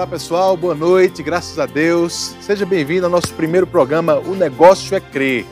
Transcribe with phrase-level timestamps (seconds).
[0.00, 2.34] Olá pessoal, boa noite, graças a Deus.
[2.40, 5.44] Seja bem-vindo ao nosso primeiro programa O Negócio é Crer.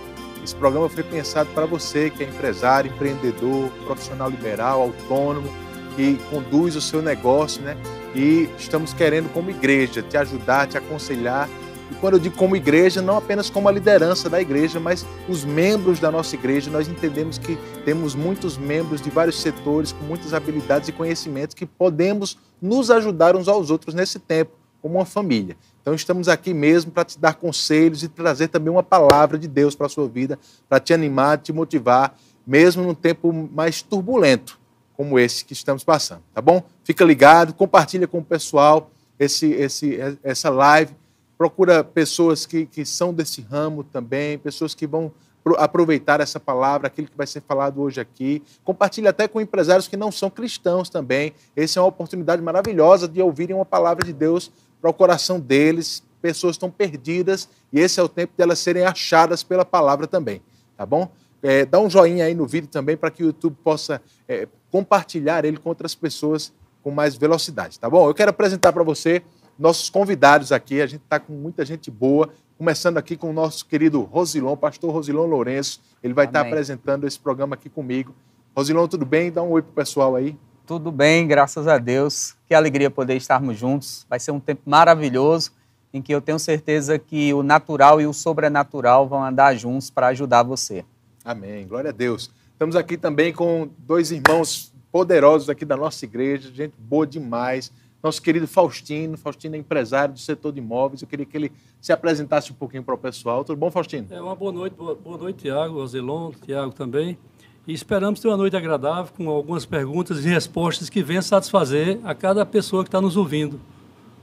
[0.43, 5.53] Esse programa foi pensado para você que é empresário, empreendedor, profissional liberal, autônomo,
[5.95, 7.76] que conduz o seu negócio, né?
[8.15, 11.46] E estamos querendo, como igreja, te ajudar, te aconselhar.
[11.91, 15.45] E quando eu digo como igreja, não apenas como a liderança da igreja, mas os
[15.45, 16.70] membros da nossa igreja.
[16.70, 21.66] Nós entendemos que temos muitos membros de vários setores, com muitas habilidades e conhecimentos, que
[21.66, 25.56] podemos nos ajudar uns aos outros nesse tempo, como uma família.
[25.80, 29.74] Então estamos aqui mesmo para te dar conselhos e trazer também uma palavra de Deus
[29.74, 32.15] para a sua vida, para te animar, te motivar,
[32.46, 34.59] mesmo num tempo mais turbulento
[34.98, 36.60] como esse que estamos passando, tá bom?
[36.82, 40.93] Fica ligado, compartilha com o pessoal esse, esse, essa live,
[41.38, 45.12] procura pessoas que, que são desse ramo também, pessoas que vão
[45.56, 48.42] aproveitar essa palavra, aquilo que vai ser falado hoje aqui.
[48.65, 51.32] Compartilhe até com empresários que não são cristãos também.
[51.57, 56.02] Essa é uma oportunidade maravilhosa de ouvirem uma palavra de Deus para o coração deles.
[56.21, 60.43] Pessoas estão perdidas e esse é o tempo de elas serem achadas pela palavra também,
[60.77, 61.09] tá bom?
[61.40, 65.45] É, dá um joinha aí no vídeo também para que o YouTube possa é, compartilhar
[65.45, 68.09] ele com outras pessoas com mais velocidade, tá bom?
[68.09, 69.23] Eu quero apresentar para você
[69.59, 70.81] nossos convidados aqui.
[70.81, 74.92] A gente está com muita gente boa, começando aqui com o nosso querido Rosilon, pastor
[74.92, 75.81] Rosilon Lourenço.
[76.03, 78.15] Ele vai estar apresentando esse programa aqui comigo.
[78.56, 79.33] Rosilon, tudo bem?
[79.33, 80.37] Dá um oi para o pessoal aí.
[80.67, 82.37] Tudo bem, graças a Deus.
[82.47, 84.06] Que alegria poder estarmos juntos.
[84.09, 85.50] Vai ser um tempo maravilhoso
[85.93, 90.09] em que eu tenho certeza que o natural e o sobrenatural vão andar juntos para
[90.09, 90.84] ajudar você.
[91.25, 91.67] Amém.
[91.67, 92.31] Glória a Deus.
[92.53, 97.72] Estamos aqui também com dois irmãos poderosos aqui da nossa igreja, gente boa demais.
[98.03, 99.17] Nosso querido Faustino.
[99.17, 101.03] Faustino é empresário do setor de imóveis.
[101.03, 103.45] Eu queria que ele se apresentasse um pouquinho para o pessoal.
[103.45, 104.07] Tudo bom, Faustino?
[104.11, 107.19] É, uma boa noite, boa, boa noite, Tiago, Ozelon, Tiago também.
[107.67, 112.15] E esperamos ter uma noite agradável com algumas perguntas e respostas que venham satisfazer a
[112.15, 113.61] cada pessoa que está nos ouvindo.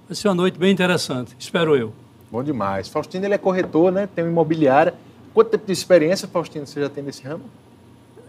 [0.08, 1.94] Vai ser uma noite bem interessante, espero eu.
[2.32, 2.88] Bom demais.
[2.88, 4.08] Faustino ele é corretor, né?
[4.08, 4.96] Tem uma imobiliária.
[5.34, 7.44] Quanto tempo de experiência, Faustino, você já tem nesse ramo?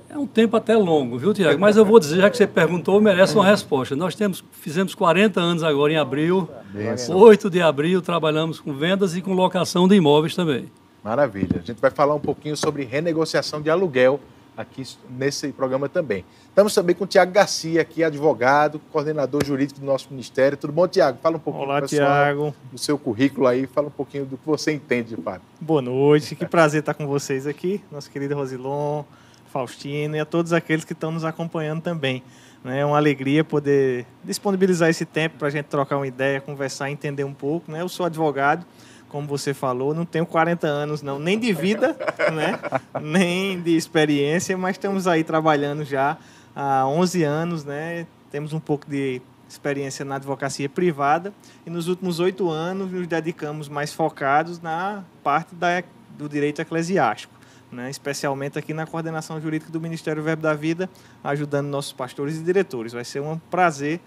[0.09, 1.61] É um tempo até longo, viu, Tiago?
[1.61, 3.97] Mas eu vou dizer, já que você perguntou, merece uma resposta.
[3.97, 6.49] Nós temos, fizemos 40 anos agora em abril.
[6.71, 7.17] Benção.
[7.17, 10.71] 8 de abril, trabalhamos com vendas e com locação de imóveis também.
[11.03, 11.61] Maravilha.
[11.63, 14.21] A gente vai falar um pouquinho sobre renegociação de aluguel
[14.57, 16.25] aqui nesse programa também.
[16.49, 20.57] Estamos também com o Tiago Garcia, aqui, advogado, coordenador jurídico do nosso ministério.
[20.57, 21.19] Tudo bom, Tiago?
[21.23, 24.73] Fala um pouquinho Olá, pessoal, do seu currículo aí, fala um pouquinho do que você
[24.73, 25.43] entende de fato.
[25.61, 29.05] Boa noite, que prazer estar com vocês aqui, nosso querido Rosilon,
[29.47, 32.23] Faustino e a todos aqueles que estão nos acompanhando também.
[32.63, 32.81] Né?
[32.81, 37.25] É uma alegria poder disponibilizar esse tempo para a gente trocar uma ideia, conversar, entender
[37.25, 37.71] um pouco.
[37.71, 37.81] Né?
[37.81, 38.67] Eu sou advogado,
[39.09, 41.97] como você falou, não tenho 40 anos não, nem de vida,
[42.35, 42.59] né?
[43.01, 46.19] nem de experiência, mas estamos aí trabalhando já
[46.55, 48.07] há 11 anos, né?
[48.31, 51.33] Temos um pouco de experiência na advocacia privada
[51.65, 55.85] e nos últimos oito anos nos dedicamos mais focados na parte da,
[56.19, 57.36] do direito eclesiástico.
[57.71, 60.89] Né, especialmente aqui na coordenação jurídica do Ministério Verbo da Vida,
[61.25, 62.93] ajudando nossos pastores e diretores.
[62.93, 64.01] Vai ser um prazer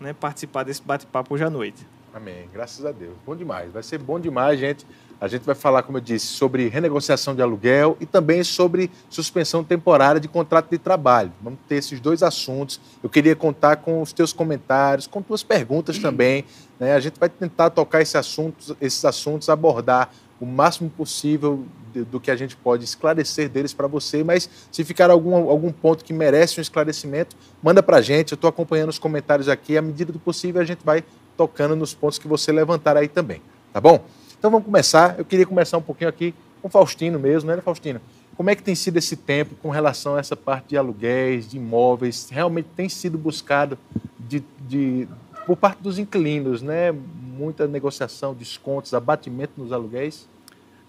[0.00, 1.86] né, participar desse bate-papo hoje à noite.
[2.14, 2.48] Amém.
[2.52, 3.14] Graças a Deus.
[3.26, 3.72] Bom demais.
[3.72, 4.86] Vai ser bom demais, gente.
[5.20, 9.64] A gente vai falar, como eu disse, sobre renegociação de aluguel e também sobre suspensão
[9.64, 11.32] temporária de contrato de trabalho.
[11.42, 12.80] Vamos ter esses dois assuntos.
[13.02, 16.44] Eu queria contar com os teus comentários, com tuas perguntas também.
[16.78, 16.94] Né?
[16.94, 20.10] A gente vai tentar tocar esse assunto, esses assuntos, abordar
[20.40, 21.64] o máximo possível
[22.02, 26.04] do que a gente pode esclarecer deles para você, mas se ficar algum, algum ponto
[26.04, 28.32] que merece um esclarecimento, manda para a gente.
[28.32, 29.76] Eu estou acompanhando os comentários aqui.
[29.76, 31.04] À medida do possível, a gente vai
[31.36, 33.40] tocando nos pontos que você levantar aí também,
[33.72, 34.04] tá bom?
[34.38, 35.18] Então vamos começar.
[35.18, 38.00] Eu queria começar um pouquinho aqui com Faustino mesmo, né, Faustino?
[38.36, 41.56] Como é que tem sido esse tempo com relação a essa parte de aluguéis, de
[41.56, 42.28] imóveis?
[42.30, 43.78] Realmente tem sido buscado
[44.18, 45.06] de, de,
[45.46, 46.90] por parte dos inquilinos, né?
[46.92, 50.28] Muita negociação, descontos, abatimento nos aluguéis?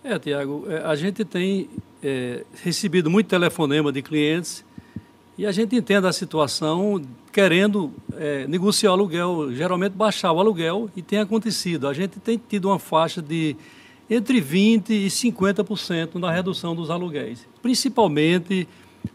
[0.07, 1.67] É, Tiago, é, a gente tem
[2.03, 4.63] é, recebido muito telefonema de clientes
[5.35, 7.02] e a gente entende a situação
[7.34, 11.87] querendo é, negociar o aluguel, geralmente baixar o aluguel, e tem acontecido.
[11.87, 13.57] A gente tem tido uma faixa de
[14.07, 18.67] entre 20% e 50% na redução dos aluguéis, principalmente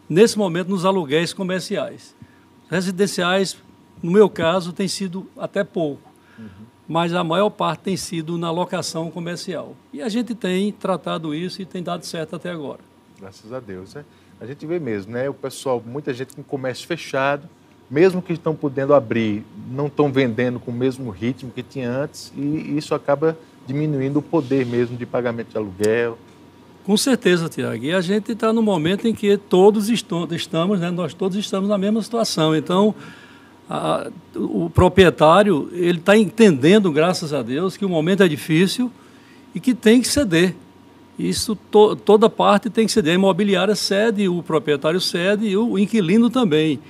[0.09, 2.13] nesse momento nos aluguéis comerciais.
[2.69, 3.55] Residenciais,
[4.03, 6.65] no meu caso, tem sido até pouco, uhum.
[6.91, 9.77] Mas a maior parte tem sido na locação comercial.
[9.93, 12.81] E a gente tem tratado isso e tem dado certo até agora.
[13.17, 13.93] Graças a Deus.
[13.95, 14.03] Né?
[14.41, 15.29] A gente vê mesmo, né?
[15.29, 17.47] O pessoal, muita gente com comércio fechado,
[17.89, 19.41] mesmo que estão podendo abrir,
[19.71, 24.21] não estão vendendo com o mesmo ritmo que tinha antes, e isso acaba diminuindo o
[24.21, 26.17] poder mesmo de pagamento de aluguel.
[26.85, 27.85] Com certeza, Tiago.
[27.85, 31.77] E a gente está no momento em que todos estamos, né, nós todos estamos na
[31.77, 32.53] mesma situação.
[32.53, 32.93] Então,
[33.73, 38.91] a, o proprietário ele está entendendo, graças a Deus, que o momento é difícil
[39.55, 40.53] e que tem que ceder.
[41.17, 43.13] Isso to, toda parte tem que ceder.
[43.13, 46.81] A imobiliária cede, o proprietário cede e o, inquilino também.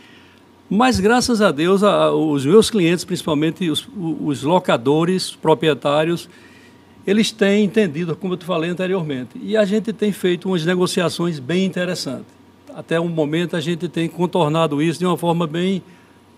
[0.68, 6.28] Mas graças a Deus, a, os meus clientes, principalmente os, os locadores, proprietários,
[7.06, 9.40] eles têm entendido, como eu te falei anteriormente.
[9.44, 12.34] E a gente tem feito umas negociações bem interessantes.
[12.74, 15.84] Até o momento a gente tem contornado isso de uma forma bem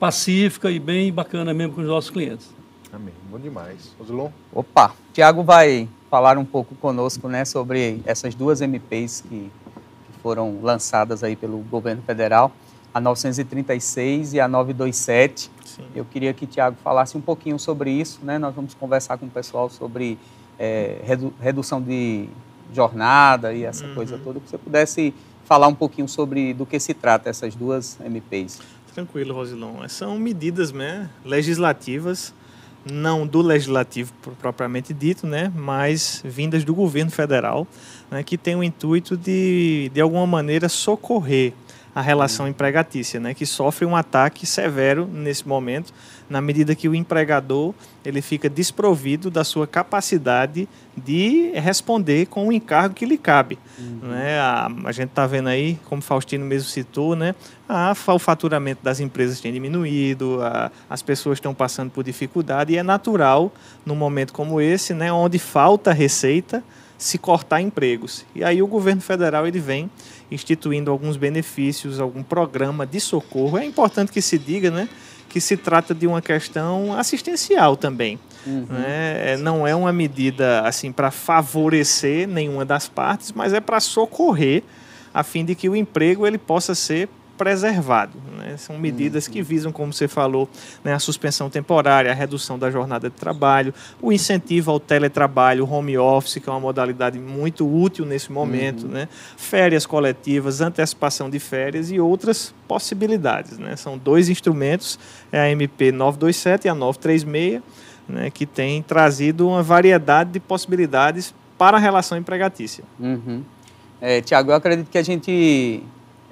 [0.03, 2.49] pacífica e bem bacana mesmo com os nossos clientes.
[2.91, 3.13] Amém.
[3.31, 3.95] Bom demais.
[3.97, 4.29] Rosilon?
[4.53, 10.59] Opa, Tiago vai falar um pouco conosco né, sobre essas duas MPs que, que foram
[10.61, 12.51] lançadas aí pelo governo federal,
[12.93, 15.49] a 936 e a 927.
[15.63, 15.83] Sim.
[15.95, 18.37] Eu queria que o Tiago falasse um pouquinho sobre isso, né?
[18.37, 20.19] Nós vamos conversar com o pessoal sobre
[20.59, 22.27] é, redu redução de
[22.73, 23.95] jornada e essa uhum.
[23.95, 25.13] coisa toda, que você pudesse
[25.45, 28.59] falar um pouquinho sobre do que se trata essas duas MPs.
[28.93, 29.87] Tranquilo, Rosilon.
[29.87, 32.31] São medidas né, legislativas,
[32.85, 37.67] não do legislativo propriamente dito, né, mas vindas do governo federal,
[38.11, 41.53] né, que tem o intuito de, de alguma maneira, socorrer
[41.95, 45.91] a relação empregatícia, né, que sofre um ataque severo nesse momento,
[46.29, 47.73] na medida que o empregador
[48.05, 53.57] ele fica desprovido da sua capacidade de responder com o encargo que lhe cabe.
[53.79, 54.09] Uhum.
[54.09, 54.39] Né?
[54.39, 57.33] A, a, gente está vendo aí, como Faustino mesmo citou, né?
[57.67, 62.77] a, o faturamento das empresas tem diminuído, a, as pessoas estão passando por dificuldade e
[62.77, 63.51] é natural,
[63.85, 66.63] num momento como esse, né, onde falta receita,
[66.97, 68.25] se cortar empregos.
[68.35, 69.89] E aí o governo federal ele vem
[70.31, 73.57] instituindo alguns benefícios, algum programa de socorro.
[73.57, 74.87] É importante que se diga, né,
[75.33, 78.19] que se trata de uma questão assistencial também.
[78.45, 78.67] Uhum.
[78.69, 79.33] Né?
[79.33, 84.61] É, não é uma medida assim para favorecer nenhuma das partes, mas é para socorrer
[85.11, 88.17] a fim de que o emprego ele possa ser preservado.
[88.37, 88.57] Né?
[88.57, 89.45] São medidas que uhum.
[89.45, 90.47] visam, como você falou,
[90.83, 95.97] né, a suspensão temporária, a redução da jornada de trabalho, o incentivo ao teletrabalho, home
[95.97, 98.91] office, que é uma modalidade muito útil nesse momento, uhum.
[98.91, 99.09] né?
[99.37, 103.57] férias coletivas, antecipação de férias e outras possibilidades.
[103.57, 103.75] Né?
[103.75, 104.99] São dois instrumentos,
[105.31, 107.61] é a MP 927 e a 936,
[108.07, 112.83] né, que tem trazido uma variedade de possibilidades para a relação empregatícia.
[112.99, 113.43] Uhum.
[114.01, 115.81] É, Tiago, eu acredito que a gente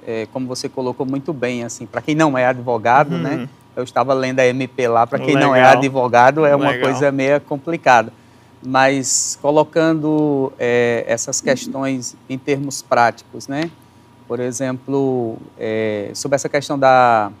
[0.06, 3.30] é, como você colocou muito bem, assim, para quem não é advogado, né?
[3.30, 3.36] uhum.
[3.38, 3.48] né?
[3.74, 5.48] Eu estava lendo a MP lá, para quem Legal.
[5.48, 6.90] não é advogado é uma Legal.
[6.90, 8.12] coisa meio complicada.
[8.64, 13.70] Mas colocando é, essas questões em termos práticos, né?
[14.28, 17.32] Por exemplo, é, sobre essa questão da,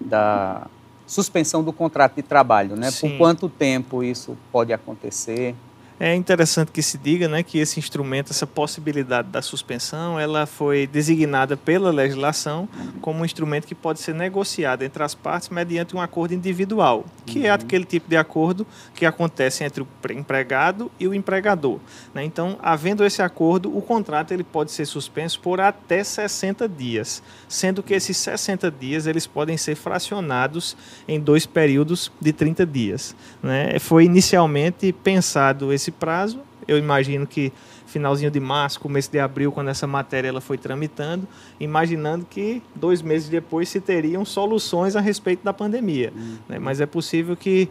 [0.00, 0.66] da
[1.06, 2.90] suspensão do contrato de trabalho, né?
[2.90, 3.10] Sim.
[3.10, 5.54] Por quanto tempo isso pode acontecer?
[6.00, 10.86] É interessante que se diga né, que esse instrumento, essa possibilidade da suspensão, ela foi
[10.86, 12.68] designada pela legislação
[13.00, 17.40] como um instrumento que pode ser negociado entre as partes mediante um acordo individual, que
[17.40, 17.46] é uhum.
[17.46, 18.64] é aquele tipo de acordo
[18.94, 21.80] que acontece entre o empregado e o empregador.
[22.14, 22.22] Né?
[22.22, 27.82] Então, havendo esse acordo, o contrato ele pode ser suspenso por até 60 dias, sendo
[27.82, 30.76] que esses 60 dias eles podem ser fracionados
[31.08, 33.16] em dois períodos de 30 dias.
[33.42, 33.78] Né?
[33.80, 36.40] Foi inicialmente pensado esse esse prazo.
[36.66, 37.52] Eu imagino que
[37.86, 41.26] finalzinho de março, começo de abril, quando essa matéria ela foi tramitando,
[41.58, 46.12] imaginando que dois meses depois se teriam soluções a respeito da pandemia.
[46.14, 46.38] Uhum.
[46.48, 46.58] Né?
[46.58, 47.68] Mas é possível que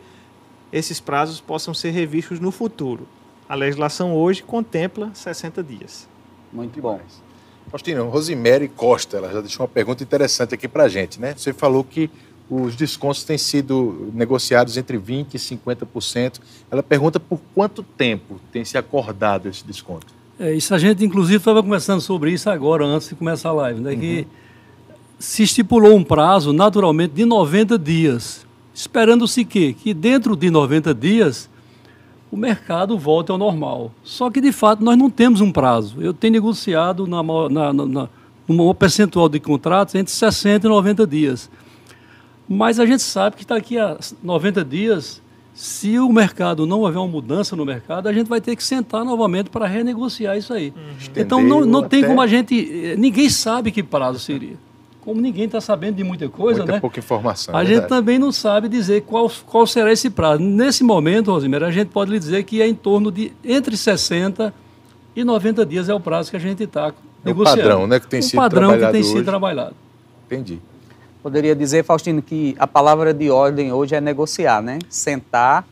[0.74, 3.08] esses prazos possam ser revistos no futuro.
[3.48, 6.08] A legislação hoje contempla 60 dias.
[6.52, 7.00] Muito bom.
[7.70, 11.34] Faustino, Rosemary Costa, ela já deixou uma pergunta interessante aqui para a gente, né?
[11.38, 12.10] Você falou que
[12.50, 16.40] os descontos têm sido negociados entre 20% e 50%.
[16.72, 20.08] Ela pergunta por quanto tempo tem se acordado esse desconto.
[20.40, 23.82] É, isso a gente, inclusive, estava conversando sobre isso agora, antes de começar a live,
[23.82, 24.00] né, uhum.
[24.00, 24.28] que
[25.20, 31.50] se estipulou um prazo, naturalmente, de 90 dias, esperando-se que, que dentro de 90 dias
[32.32, 33.92] o mercado volte ao normal.
[34.04, 36.02] Só que, de fato, nós não temos um prazo.
[36.02, 38.10] Eu tenho negociado na, na, na, na
[38.48, 41.50] um percentual de contratos entre 60 e 90 dias.
[42.48, 45.22] Mas a gente sabe que daqui a 90 dias,
[45.54, 49.04] se o mercado não houver uma mudança no mercado, a gente vai ter que sentar
[49.04, 50.74] novamente para renegociar isso aí.
[50.76, 51.12] Uhum.
[51.16, 52.96] Então não, não tem como a gente.
[52.98, 54.56] Ninguém sabe que prazo seria.
[55.02, 56.80] Como ninguém está sabendo de muita coisa, muita né?
[56.80, 57.56] pouca informação.
[57.56, 60.44] A é gente também não sabe dizer qual, qual será esse prazo.
[60.44, 64.54] Nesse momento, Rosimeira, a gente pode lhe dizer que é em torno de entre 60
[65.16, 67.60] e 90 dias é o prazo que a gente está negociando.
[67.60, 68.00] É o padrão, né?
[68.00, 69.04] Que tem o sido padrão que tem hoje.
[69.10, 69.76] sido trabalhado.
[70.26, 70.60] Entendi.
[71.28, 74.80] Poderia dizer, Faustino, que a palavra de ordem hoje é negociar, né?
[74.88, 75.68] Sentar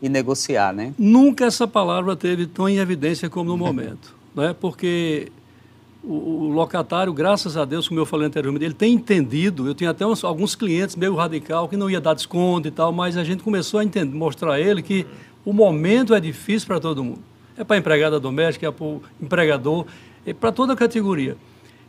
[0.00, 0.94] e negociar, né?
[0.96, 4.54] Nunca essa palavra teve tão em evidência como no momento, né?
[4.60, 5.32] Porque
[6.04, 9.66] o, o, locatário, graças a Deus, como eu falei anteriormente, ele tem entendido.
[9.66, 12.92] Eu tinha até uns, alguns clientes meio radical que não ia dar desconto e tal,
[12.92, 15.04] mas a gente começou a entender, mostrar a ele que
[15.44, 17.22] o momento é difícil para todo mundo.
[17.56, 19.86] É para empregada doméstica, é para o empregador,
[20.24, 21.36] é para toda a categoria.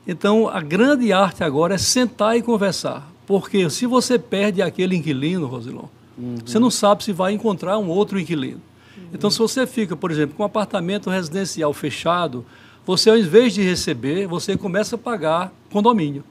[0.08, 3.11] Então, a grande arte agora é sentar e conversar.
[3.32, 5.86] Porque se você perde aquele inquilino, Rosilon,
[6.18, 6.36] uhum.
[6.46, 8.60] você não sabe se vai encontrar um outro inquilino.
[8.98, 9.04] Uhum.
[9.14, 12.44] Então, se você fica, por exemplo, com um apartamento residencial fechado,
[12.86, 16.26] você, ao invés de receber, você começa a pagar condomínio.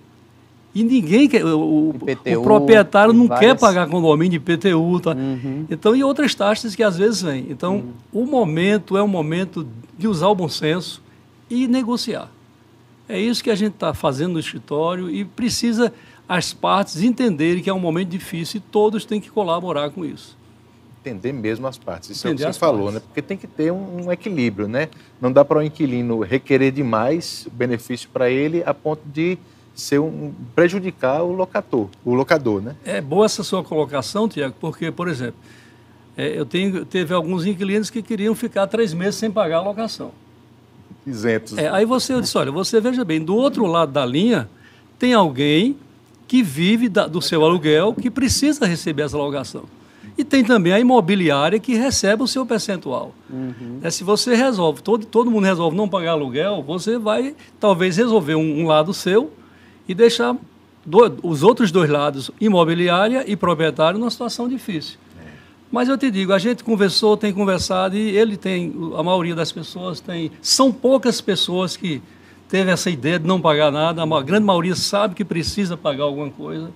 [0.75, 3.53] E ninguém quer, o, IPTU, o proprietário não várias...
[3.53, 5.01] quer pagar condomínio de IPTU.
[5.01, 5.13] Tá?
[5.13, 5.65] Uhum.
[5.71, 7.47] Então, e outras taxas que às vezes vêm.
[7.49, 7.77] Então,
[8.13, 8.25] uhum.
[8.25, 9.67] o momento é o momento
[9.99, 11.03] de usar o bom senso
[11.49, 12.31] e negociar.
[13.09, 15.91] É isso que a gente está fazendo no escritório e precisa
[16.31, 20.39] as partes entenderem que é um momento difícil e todos têm que colaborar com isso.
[21.01, 22.95] Entender mesmo as partes, isso Entender é o que você falou, partes.
[22.95, 23.01] né?
[23.05, 24.89] Porque tem que ter um, um equilíbrio, né?
[25.21, 29.37] Não dá para o um inquilino requerer demais benefício para ele a ponto de
[29.75, 32.77] ser um, prejudicar o locador, o locador, né?
[32.85, 35.41] É boa essa sua colocação, Tiago, porque, por exemplo,
[36.17, 40.13] é, eu tenho, teve alguns inquilinos que queriam ficar três meses sem pagar a locação.
[41.05, 41.59] Isentos.
[41.59, 44.49] É, aí você disse, olha, você veja bem, do outro lado da linha
[44.97, 45.77] tem alguém
[46.31, 49.65] que vive da, do seu aluguel que precisa receber essa locação.
[50.17, 53.13] E tem também a imobiliária que recebe o seu percentual.
[53.29, 53.81] Uhum.
[53.83, 58.37] É, se você resolve, todo, todo mundo resolve não pagar aluguel, você vai talvez resolver
[58.37, 59.33] um, um lado seu
[59.89, 60.37] e deixar
[60.87, 65.01] do, os outros dois lados, imobiliária e proprietário, numa situação difícil.
[65.69, 69.51] Mas eu te digo, a gente conversou, tem conversado e ele tem, a maioria das
[69.51, 72.01] pessoas tem, são poucas pessoas que
[72.51, 76.31] teve essa ideia de não pagar nada, a grande maioria sabe que precisa pagar alguma
[76.31, 76.71] coisa,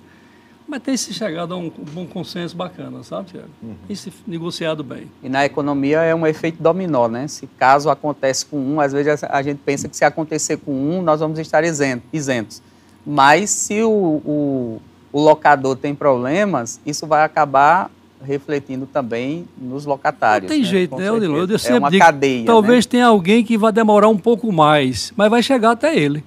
[0.67, 3.49] mas tem se chegado a um bom consenso bacana, sabe, Tiago?
[3.63, 3.75] Uhum.
[3.87, 5.11] Tem se negociado bem.
[5.23, 7.29] E na economia é um efeito dominó, né?
[7.29, 11.03] Se caso acontece com um, às vezes a gente pensa que se acontecer com um,
[11.03, 12.63] nós vamos estar isentos.
[13.05, 17.91] Mas se o, o, o locador tem problemas, isso vai acabar
[18.25, 20.51] refletindo também nos locatários.
[20.51, 20.71] Não tem né?
[20.71, 21.47] jeito, né, Odilon?
[21.47, 22.47] Eu sempre é uma digo, cadeia.
[22.47, 22.91] Talvez né?
[22.91, 26.25] tenha alguém que vai demorar um pouco mais, mas vai chegar até ele.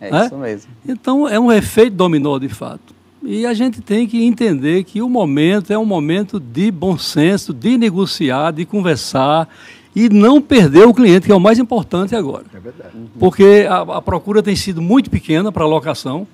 [0.00, 0.26] É né?
[0.26, 0.70] isso mesmo.
[0.88, 2.94] Então é um efeito dominó de fato.
[3.22, 7.52] E a gente tem que entender que o momento é um momento de bom senso,
[7.52, 9.48] de negociar, de conversar
[9.96, 12.44] e não perder o cliente, que é o mais importante agora.
[12.54, 12.90] É verdade.
[13.18, 16.26] Porque a, a procura tem sido muito pequena para a locação.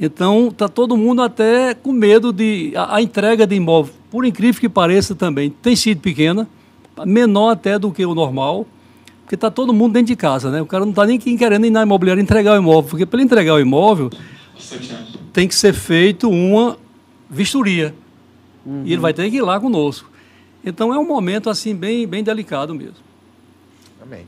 [0.00, 2.72] Então, está todo mundo até com medo de.
[2.74, 6.48] A, a, entrega de imóvel, por incrível que pareça também, tem sido pequena,
[7.06, 8.66] menor até do que o normal,
[9.22, 10.60] porque está todo mundo dentro de casa, né?
[10.60, 13.54] O cara não está nem querendo ir na imobiliária entregar o imóvel, porque para entregar
[13.54, 14.10] o imóvel
[15.32, 16.76] tem que ser feito uma
[17.28, 17.94] vistoria.
[18.66, 18.82] Uhum.
[18.84, 20.10] E ele vai ter que ir lá conosco.
[20.64, 22.96] Então é um momento assim bem, bem delicado mesmo.
[24.02, 24.26] Amém.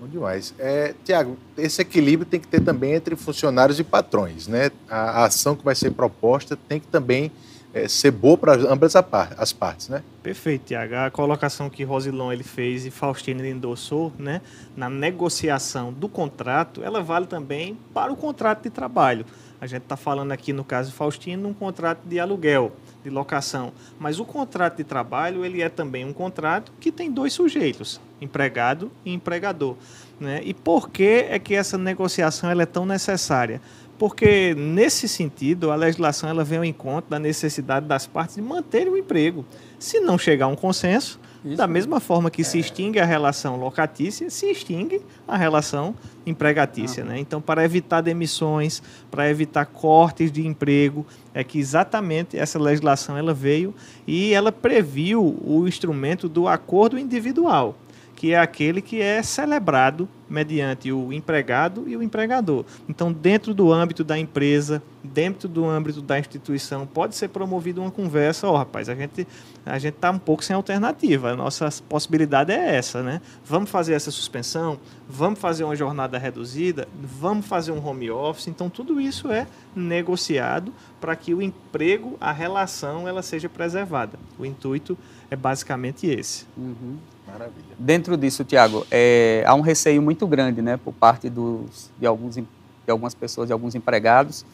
[0.00, 0.54] Bom demais.
[0.58, 4.70] É, Tiago, esse equilíbrio tem que ter também entre funcionários e patrões, né?
[4.88, 7.32] A, a ação que vai ser proposta tem que também
[7.76, 10.02] é, ser boa para ambas as partes, né?
[10.22, 10.94] Perfeito, Tiago.
[10.94, 14.40] A colocação que Rosilon ele fez e Faustino endossou, né?
[14.74, 19.26] Na negociação do contrato, ela vale também para o contrato de trabalho.
[19.60, 22.72] A gente está falando aqui, no caso de Faustino, um contrato de aluguel,
[23.04, 23.72] de locação.
[23.98, 28.90] Mas o contrato de trabalho, ele é também um contrato que tem dois sujeitos, empregado
[29.04, 29.76] e empregador.
[30.18, 30.40] Né?
[30.44, 33.60] E por que é que essa negociação ela é tão necessária?
[33.98, 38.92] Porque, nesse sentido, a legislação ela vem ao encontro da necessidade das partes de manterem
[38.92, 39.44] o emprego.
[39.78, 41.56] Se não chegar a um consenso, isso.
[41.56, 42.44] Da mesma forma que é.
[42.44, 45.94] se extingue a relação locatícia, se extingue a relação
[46.26, 47.04] empregatícia.
[47.04, 47.20] Né?
[47.20, 53.32] Então, para evitar demissões, para evitar cortes de emprego, é que exatamente essa legislação ela
[53.32, 53.72] veio
[54.08, 57.76] e ela previu o instrumento do acordo individual
[58.16, 62.64] que é aquele que é celebrado mediante o empregado e o empregador.
[62.88, 67.90] Então, dentro do âmbito da empresa, dentro do âmbito da instituição, pode ser promovida uma
[67.90, 69.26] conversa, ó, oh, rapaz, a gente
[69.64, 71.32] a gente está um pouco sem alternativa.
[71.32, 73.20] A nossa possibilidade é essa, né?
[73.44, 74.78] Vamos fazer essa suspensão,
[75.08, 78.46] vamos fazer uma jornada reduzida, vamos fazer um home office.
[78.46, 84.18] Então, tudo isso é negociado para que o emprego, a relação, ela seja preservada.
[84.38, 84.96] O intuito
[85.28, 86.46] é basicamente esse.
[86.56, 86.96] Uhum.
[87.26, 87.74] Maravilha.
[87.78, 92.36] Dentro disso, Tiago, é, há um receio muito grande, né, por parte dos, de, alguns,
[92.36, 92.44] de
[92.88, 94.44] algumas pessoas, de alguns empregados,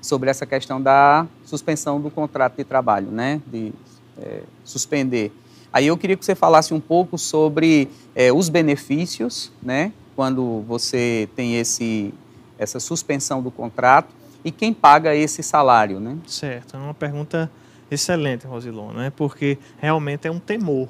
[0.00, 3.72] sobre essa questão da suspensão do contrato de trabalho, né, de
[4.18, 5.32] é, suspender.
[5.72, 11.28] Aí eu queria que você falasse um pouco sobre é, os benefícios, né, quando você
[11.36, 12.12] tem esse,
[12.58, 14.08] essa suspensão do contrato
[14.44, 16.18] e quem paga esse salário, né?
[16.26, 17.50] Certo, é uma pergunta
[17.90, 20.88] excelente, Rosilon, né, porque realmente é um temor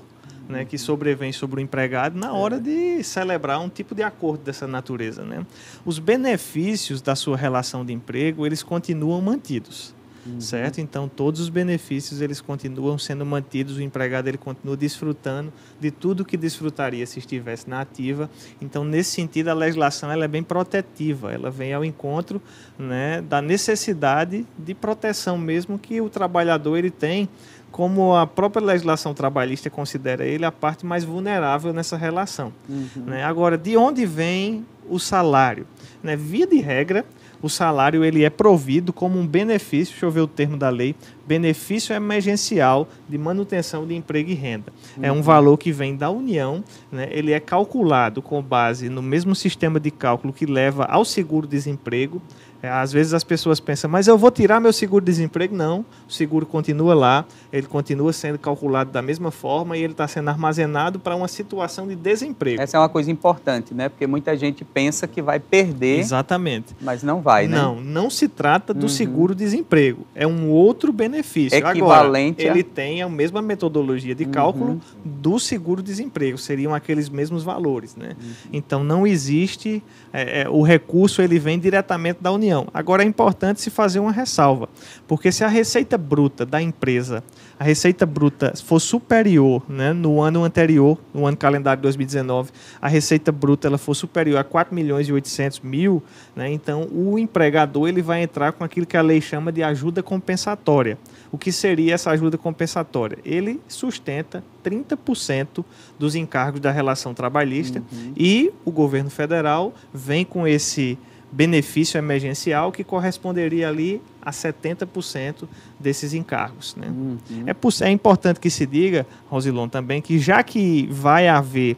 [0.48, 4.66] né, que sobrevém sobre o empregado na hora de celebrar um tipo de acordo dessa
[4.66, 5.24] natureza.
[5.24, 5.46] Né?
[5.84, 9.94] Os benefícios da sua relação de emprego, eles continuam mantidos.
[10.24, 10.40] Uhum.
[10.40, 10.80] Certo?
[10.80, 16.24] Então, todos os benefícios eles continuam sendo mantidos, o empregado ele continua desfrutando de tudo
[16.24, 18.30] que desfrutaria se estivesse na ativa.
[18.60, 22.40] Então, nesse sentido, a legislação ela é bem protetiva, ela vem ao encontro
[22.78, 27.28] né, da necessidade de proteção mesmo que o trabalhador ele tem
[27.72, 32.52] como a própria legislação trabalhista considera ele a parte mais vulnerável nessa relação.
[32.68, 33.04] Uhum.
[33.06, 33.24] Né?
[33.24, 35.66] Agora, de onde vem o salário?
[36.02, 36.14] Né?
[36.14, 37.04] Via de regra,
[37.40, 40.94] o salário ele é provido como um benefício, deixa eu ver o termo da lei,
[41.26, 44.72] benefício emergencial de manutenção de emprego e renda.
[44.96, 45.04] Uhum.
[45.04, 45.22] É um uhum.
[45.22, 47.08] valor que vem da União, né?
[47.10, 52.22] ele é calculado com base no mesmo sistema de cálculo que leva ao seguro-desemprego,
[52.68, 55.54] às vezes as pessoas pensam, mas eu vou tirar meu seguro-desemprego?
[55.54, 60.06] Não, o seguro continua lá, ele continua sendo calculado da mesma forma e ele está
[60.06, 62.62] sendo armazenado para uma situação de desemprego.
[62.62, 63.88] Essa é uma coisa importante, né?
[63.88, 65.98] Porque muita gente pensa que vai perder.
[65.98, 66.76] Exatamente.
[66.80, 67.56] Mas não vai, né?
[67.56, 68.88] Não, não se trata do uhum.
[68.88, 70.06] seguro-desemprego.
[70.14, 71.58] É um outro benefício.
[71.58, 72.42] Equivalente.
[72.42, 74.80] Agora, ele tem a mesma metodologia de cálculo uhum.
[75.04, 76.38] do seguro-desemprego.
[76.38, 78.10] Seriam aqueles mesmos valores, né?
[78.20, 78.32] Uhum.
[78.52, 79.82] Então não existe.
[80.12, 84.12] É, é, o recurso ele vem diretamente da União Agora é importante se fazer uma
[84.12, 84.68] ressalva,
[85.06, 87.22] porque se a receita bruta da empresa,
[87.58, 92.88] a receita bruta for superior, né, no ano anterior, no ano calendário de 2019, a
[92.88, 96.02] receita bruta ela for superior a 4 milhões e 800 mil,
[96.34, 100.02] né, então o empregador ele vai entrar com aquilo que a lei chama de ajuda
[100.02, 100.98] compensatória.
[101.30, 103.18] O que seria essa ajuda compensatória?
[103.24, 105.64] Ele sustenta 30%
[105.98, 108.12] dos encargos da relação trabalhista uhum.
[108.16, 110.98] e o governo federal vem com esse
[111.32, 115.48] benefício emergencial que corresponderia ali a 70%
[115.80, 116.76] desses encargos.
[116.76, 116.86] Né?
[116.88, 117.18] Uhum.
[117.46, 121.76] É, é, importante que se diga, Rosilon, também, que já que vai haver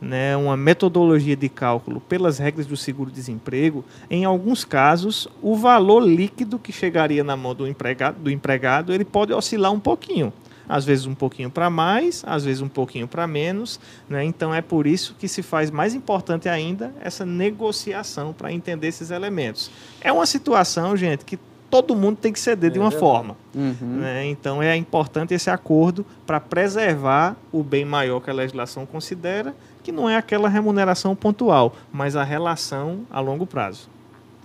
[0.00, 6.58] né, uma metodologia de cálculo pelas regras do seguro-desemprego, em alguns casos, o valor líquido
[6.58, 10.32] que chegaria na mão do empregado, do empregado ele pode oscilar um pouquinho
[10.70, 13.80] às vezes um pouquinho para mais, às vezes um pouquinho para menos.
[14.08, 14.24] Né?
[14.24, 19.10] Então é por isso que se faz mais importante ainda essa negociação para entender esses
[19.10, 19.70] elementos.
[20.00, 21.36] É uma situação, gente, que
[21.68, 23.36] todo mundo tem que ceder é, de uma forma.
[23.52, 23.98] Uhum.
[23.98, 24.26] Né?
[24.26, 29.90] Então é importante esse acordo para preservar o bem maior que a legislação considera, que
[29.90, 33.88] não é aquela remuneração pontual, mas a relação a longo prazo.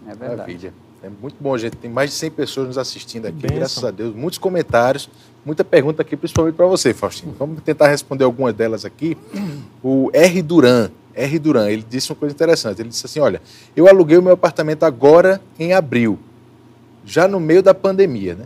[0.08, 0.38] É verdade.
[0.38, 0.74] Maravilha.
[1.04, 1.78] É muito bom, gente.
[1.78, 3.58] Tem mais de 100 pessoas nos assistindo aqui, Benção.
[3.58, 4.16] graças a Deus.
[4.16, 5.08] Muitos comentários,
[5.46, 7.36] muita pergunta aqui, principalmente para você, Faustino.
[7.38, 9.16] Vamos tentar responder algumas delas aqui.
[9.84, 10.42] O R.
[10.42, 11.40] Duran, R.
[11.40, 12.82] Duran, ele disse uma coisa interessante.
[12.82, 13.42] Ele disse assim: Olha,
[13.76, 16.18] eu aluguei o meu apartamento agora em abril,
[17.06, 18.46] já no meio da pandemia, né?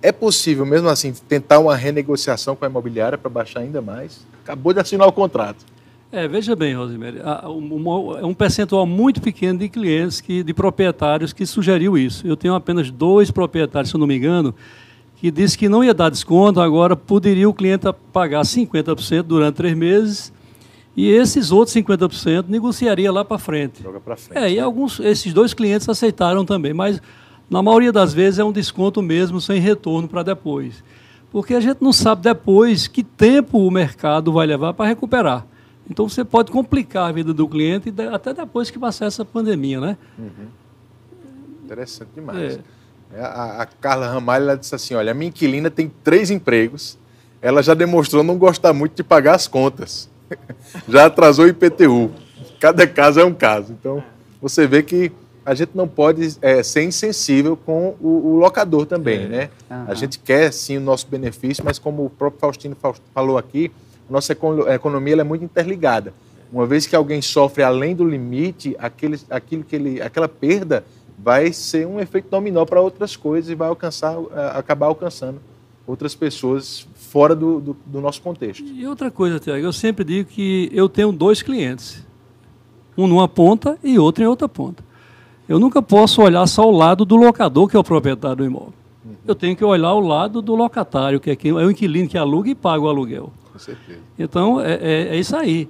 [0.00, 4.24] É possível, mesmo assim, tentar uma renegociação com a imobiliária para baixar ainda mais?
[4.44, 5.64] Acabou de assinar o contrato.
[6.12, 11.44] É, veja bem, Rosemary, é um percentual muito pequeno de clientes, que, de proprietários, que
[11.44, 12.24] sugeriu isso.
[12.26, 14.54] Eu tenho apenas dois proprietários, se eu não me engano,
[15.16, 19.76] que disse que não ia dar desconto, agora poderia o cliente pagar 50% durante três
[19.76, 20.32] meses
[20.96, 23.82] e esses outros 50% negociaria lá para frente.
[23.82, 24.38] Joga para frente.
[24.38, 27.00] É, e alguns, esses dois clientes aceitaram também, mas
[27.48, 30.82] na maioria das vezes é um desconto mesmo, sem retorno para depois.
[31.30, 35.46] Porque a gente não sabe depois que tempo o mercado vai levar para recuperar.
[35.88, 39.96] Então você pode complicar a vida do cliente até depois que passar essa pandemia, né?
[40.18, 40.46] Uhum.
[41.64, 42.56] Interessante demais.
[42.56, 42.75] É.
[43.14, 46.98] é a, a, Carla Ramalho ela disse assim: olha, a minha inquilina tem três empregos,
[47.40, 50.08] ela já demonstrou não gostar muito de pagar as contas.
[50.88, 52.10] já atrasou o IPTU.
[52.60, 53.72] Cada caso é um caso.
[53.72, 54.02] Então,
[54.40, 55.12] você vê que
[55.44, 59.28] a gente não pode é, ser insensível com o, o locador também, é.
[59.28, 59.50] né?
[59.70, 59.84] Uhum.
[59.86, 62.76] A gente quer sim o nosso benefício, mas como o próprio Faustino
[63.14, 63.70] falou aqui,
[64.10, 64.36] nossa
[64.74, 66.12] economia é muito interligada.
[66.52, 70.84] Uma vez que alguém sofre além do limite, aquele, aquilo que ele, aquela perda
[71.26, 74.16] vai ser um efeito dominó para outras coisas e vai alcançar,
[74.54, 75.40] acabar alcançando
[75.84, 78.62] outras pessoas fora do, do, do nosso contexto.
[78.62, 82.06] E outra coisa, Tiago, eu sempre digo que eu tenho dois clientes,
[82.96, 84.84] um numa ponta e outro em outra ponta.
[85.48, 88.72] Eu nunca posso olhar só o lado do locador, que é o proprietário do imóvel.
[89.04, 89.16] Uhum.
[89.26, 92.16] Eu tenho que olhar o lado do locatário, que é, quem, é o inquilino que
[92.16, 93.32] aluga e paga o aluguel.
[93.52, 93.98] Com certeza.
[94.16, 95.68] Então, é, é, é isso aí.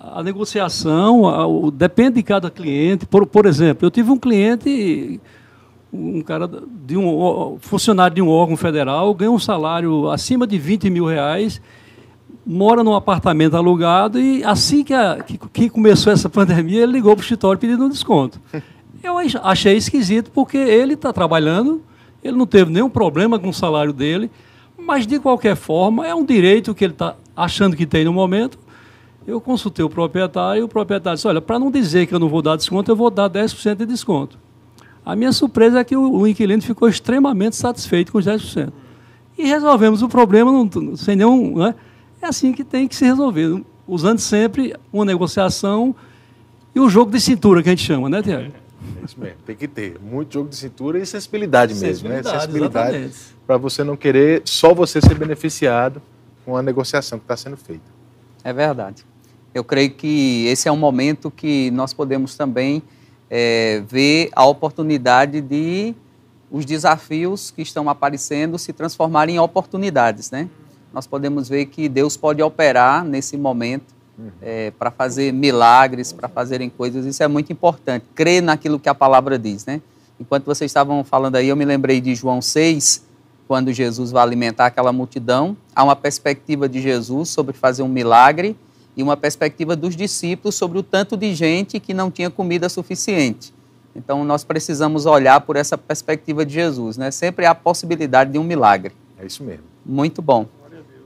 [0.00, 3.06] A negociação a, o, depende de cada cliente.
[3.06, 5.20] Por, por exemplo, eu tive um cliente,
[5.92, 6.48] um cara
[6.86, 11.60] de um funcionário de um órgão federal, ganha um salário acima de 20 mil reais,
[12.44, 17.14] mora num apartamento alugado e assim que, a, que, que começou essa pandemia, ele ligou
[17.14, 18.40] para o escritório pedindo um desconto.
[19.00, 21.80] Eu achei esquisito porque ele está trabalhando,
[22.22, 24.28] ele não teve nenhum problema com o salário dele,
[24.88, 28.58] mas, de qualquer forma, é um direito que ele está achando que tem no momento,
[29.28, 32.30] eu consultei o proprietário e o proprietário disse, olha, para não dizer que eu não
[32.30, 34.38] vou dar desconto, eu vou dar 10% de desconto.
[35.04, 38.72] A minha surpresa é que o, o, inquilino ficou extremamente satisfeito com os 10%.
[39.36, 41.58] E resolvemos o problema não, sem nenhum...
[41.58, 41.74] Né?
[42.22, 45.94] É assim que tem que se resolver, usando sempre uma negociação
[46.74, 48.50] e o jogo de cintura que a gente chama, né, Tiago?
[49.02, 52.22] É isso mesmo, tem que ter muito jogo de cintura e sensibilidade, mesmo, né?
[52.22, 53.10] Sensibilidade
[53.46, 56.00] para você não querer só você ser beneficiado
[56.46, 57.84] com a negociação que está sendo feita.
[58.42, 59.04] É verdade.
[59.58, 62.80] Eu creio que esse é um momento que nós podemos também
[63.28, 65.96] é, ver a oportunidade de
[66.48, 70.48] os desafios que estão aparecendo se transformarem em oportunidades, né?
[70.94, 74.30] Nós podemos ver que Deus pode operar nesse momento uhum.
[74.40, 77.04] é, para fazer milagres, para fazerem coisas.
[77.04, 78.06] Isso é muito importante.
[78.14, 79.82] Crer naquilo que a palavra diz, né?
[80.20, 83.04] Enquanto vocês estavam falando aí, eu me lembrei de João 6,
[83.48, 85.56] quando Jesus vai alimentar aquela multidão.
[85.74, 88.56] Há uma perspectiva de Jesus sobre fazer um milagre
[88.98, 93.54] e uma perspectiva dos discípulos sobre o tanto de gente que não tinha comida suficiente.
[93.94, 97.12] Então, nós precisamos olhar por essa perspectiva de Jesus, né?
[97.12, 98.92] Sempre há a possibilidade de um milagre.
[99.16, 99.62] É isso mesmo.
[99.86, 100.48] Muito bom.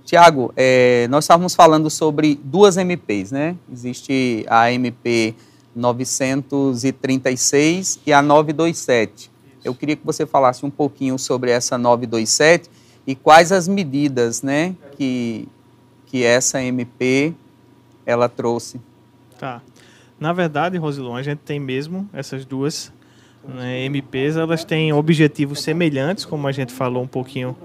[0.06, 3.54] Tiago, é, nós estávamos falando sobre duas MPs, né?
[3.70, 5.34] Existe a MP
[5.76, 9.30] 936 e a 927.
[9.62, 12.70] Eu queria que você falasse um pouquinho sobre essa 927
[13.06, 15.46] e quais as medidas, né, que,
[16.06, 17.34] que essa MP
[18.06, 18.80] ela trouxe.
[19.38, 19.60] Tá.
[20.18, 22.92] Na verdade, Rosilon, a gente tem mesmo essas duas
[23.46, 27.56] né, MPs, elas têm objetivos semelhantes, como a gente falou um pouquinho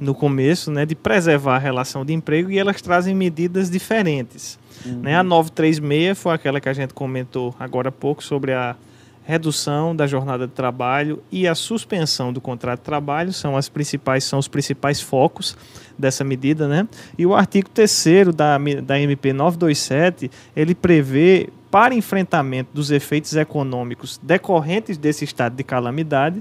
[0.00, 4.58] no começo, né, de preservar a relação de emprego e elas trazem medidas diferentes.
[4.84, 5.00] Uhum.
[5.00, 5.16] Né?
[5.16, 8.76] A 936 foi aquela que a gente comentou agora há pouco sobre a
[9.26, 14.22] redução da jornada de trabalho e a suspensão do contrato de trabalho são as principais
[14.22, 15.56] são os principais focos
[15.98, 16.86] dessa medida, né?
[17.18, 24.20] E o artigo 3 da da MP 927, ele prevê para enfrentamento dos efeitos econômicos
[24.22, 26.40] decorrentes desse estado de calamidade,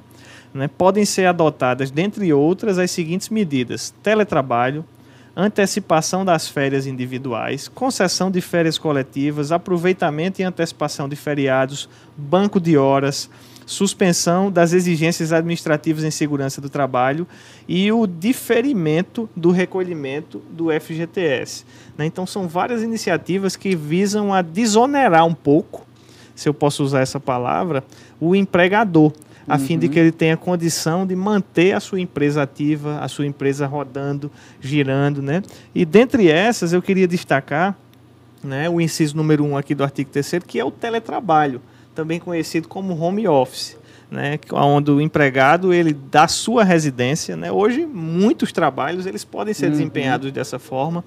[0.54, 4.86] né, podem ser adotadas, dentre outras, as seguintes medidas: teletrabalho,
[5.36, 12.78] antecipação das férias individuais, concessão de férias coletivas, aproveitamento e antecipação de feriados, banco de
[12.78, 13.30] horas,
[13.65, 17.28] suspensão das exigências administrativas em segurança do trabalho
[17.67, 21.65] e o diferimento do recolhimento do FGTS.
[21.98, 22.06] Né?
[22.06, 25.86] Então, são várias iniciativas que visam a desonerar um pouco,
[26.36, 27.84] se eu posso usar essa palavra,
[28.19, 29.12] o empregador
[29.47, 29.60] a uhum.
[29.60, 33.67] fim de que ele tenha condição de manter a sua empresa ativa, a sua empresa
[33.67, 35.41] rodando, girando, né?
[35.73, 37.77] E dentre essas eu queria destacar,
[38.43, 41.62] né, o inciso número um aqui do artigo 3 que é o teletrabalho,
[41.93, 43.77] também conhecido como home office.
[44.10, 49.65] Né, onde o empregado ele da sua residência, né, hoje muitos trabalhos eles podem ser
[49.65, 49.71] uhum.
[49.71, 51.03] desempenhados dessa forma,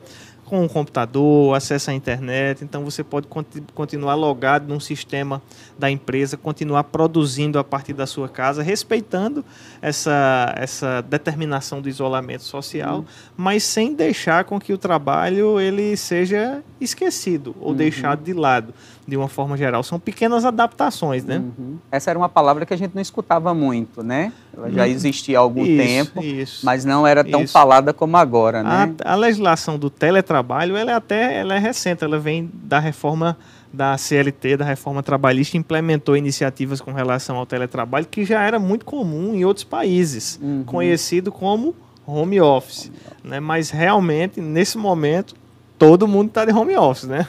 [0.48, 3.28] com o computador, acesso à internet, então você pode
[3.74, 5.42] continuar logado num sistema
[5.78, 9.44] da empresa, continuar produzindo a partir da sua casa, respeitando
[9.82, 13.04] essa, essa determinação do isolamento social, uhum.
[13.36, 17.76] mas sem deixar com que o trabalho ele seja esquecido ou uhum.
[17.76, 18.72] deixado de lado
[19.08, 19.82] de uma forma geral.
[19.82, 21.38] São pequenas adaptações, né?
[21.38, 21.78] Uhum.
[21.90, 24.30] Essa era uma palavra que a gente não escutava muito, né?
[24.54, 24.88] Ela já uhum.
[24.88, 27.52] existia há algum isso, tempo, isso, mas não era tão isso.
[27.54, 28.94] falada como agora, né?
[29.02, 33.38] A, a, legislação do teletrabalho, ela é até ela é recente, ela vem da reforma
[33.72, 38.84] da CLT, da reforma trabalhista, implementou iniciativas com relação ao teletrabalho que já era muito
[38.84, 40.64] comum em outros países, uhum.
[40.64, 41.74] conhecido como
[42.06, 42.92] home office,
[43.24, 43.40] né?
[43.40, 45.34] Mas realmente nesse momento
[45.78, 47.26] todo mundo está de home office, né?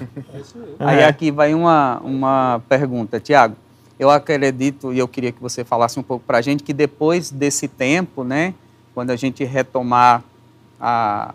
[0.80, 3.56] É Aí aqui vai uma, uma pergunta, Tiago.
[3.98, 7.30] Eu acredito, e eu queria que você falasse um pouco para a gente, que depois
[7.30, 8.54] desse tempo, né,
[8.96, 10.24] quando a gente retomar
[10.80, 11.34] a,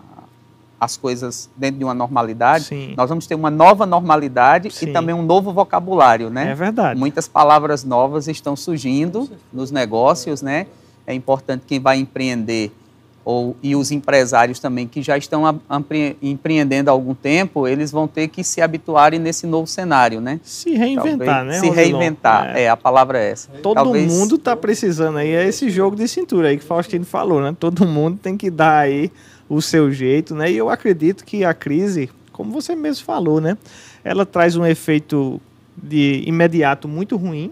[0.79, 2.93] as coisas dentro de uma normalidade, Sim.
[2.97, 4.87] nós vamos ter uma nova normalidade Sim.
[4.87, 6.51] e também um novo vocabulário, né?
[6.51, 6.99] É verdade.
[6.99, 10.67] Muitas palavras novas estão surgindo nos negócios, né?
[11.07, 12.71] É importante quem vai empreender
[13.25, 15.43] ou, e os empresários também que já estão
[16.21, 20.39] empreendendo há algum tempo, eles vão ter que se habituarem nesse novo cenário, né?
[20.43, 21.67] Se reinventar, Talvez, né?
[21.67, 22.63] Se reinventar, é.
[22.63, 22.69] é.
[22.69, 23.49] a palavra é essa.
[23.63, 24.13] Todo Talvez...
[24.13, 27.55] mundo está precisando aí, é esse jogo de cintura aí que Faustino falou, né?
[27.59, 29.11] Todo mundo tem que dar aí
[29.49, 30.51] o seu jeito, né?
[30.51, 33.57] E eu acredito que a crise, como você mesmo falou, né?
[34.03, 35.41] Ela traz um efeito
[35.75, 37.51] de imediato muito ruim,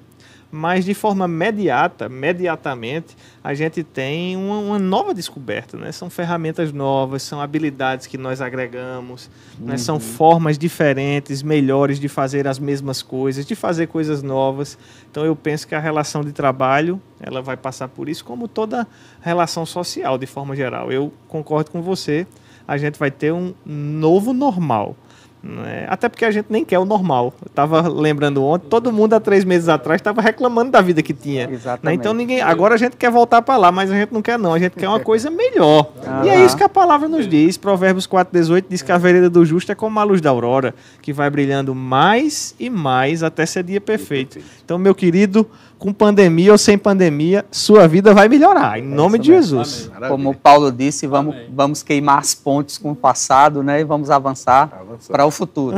[0.56, 5.92] mas de forma imediata, imediatamente, a gente tem uma, uma, nova descoberta, né?
[5.92, 9.66] São ferramentas novas, são habilidades que nós agregamos, uhum.
[9.66, 9.78] né?
[9.78, 10.02] são uhum.
[10.02, 14.78] formas diferentes, melhores de fazer as mesmas coisas, de fazer coisas novas.
[15.10, 18.88] Então eu penso que a relação de trabalho, ela vai passar por isso, como toda
[19.22, 20.92] relação social, de forma geral.
[20.92, 22.28] Eu concordo com você,
[22.68, 24.96] a gente vai ter um novo normal.
[25.44, 25.86] Né?
[25.90, 27.34] Até porque a gente nem quer o normal.
[27.44, 31.14] Eu tava lembrando ontem, todo mundo há três meses atrás estava reclamando da vida que
[31.14, 31.50] tinha.
[31.82, 31.94] Né?
[31.94, 32.42] Então ninguém.
[32.42, 34.54] Agora a gente quer voltar para lá, mas a gente não quer, não.
[34.54, 35.92] A gente quer uma coisa melhor.
[36.24, 37.58] E é isso que a palavra nos diz.
[37.58, 41.12] Provérbios 4,18 diz que a vereda do justo é como a luz da aurora, que
[41.12, 44.40] vai brilhando mais e mais até ser dia perfeito.
[44.64, 45.46] Então, meu querido,
[45.84, 49.92] com pandemia ou sem pandemia, sua vida vai melhorar, em é nome de Jesus.
[49.94, 50.10] Amém.
[50.10, 54.72] Como Paulo disse, vamos, vamos queimar as pontes com o passado né, e vamos avançar,
[54.80, 55.12] avançar.
[55.12, 55.78] para o futuro.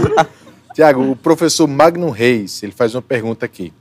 [0.74, 3.72] Tiago, o professor Magno Reis, ele faz uma pergunta aqui.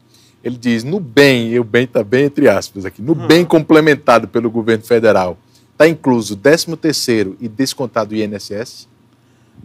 [0.43, 3.27] Ele diz, no bem, e o bem está bem entre aspas aqui, no hum.
[3.27, 5.37] bem complementado pelo governo federal,
[5.71, 8.87] está incluso 13 terceiro e descontado o INSS?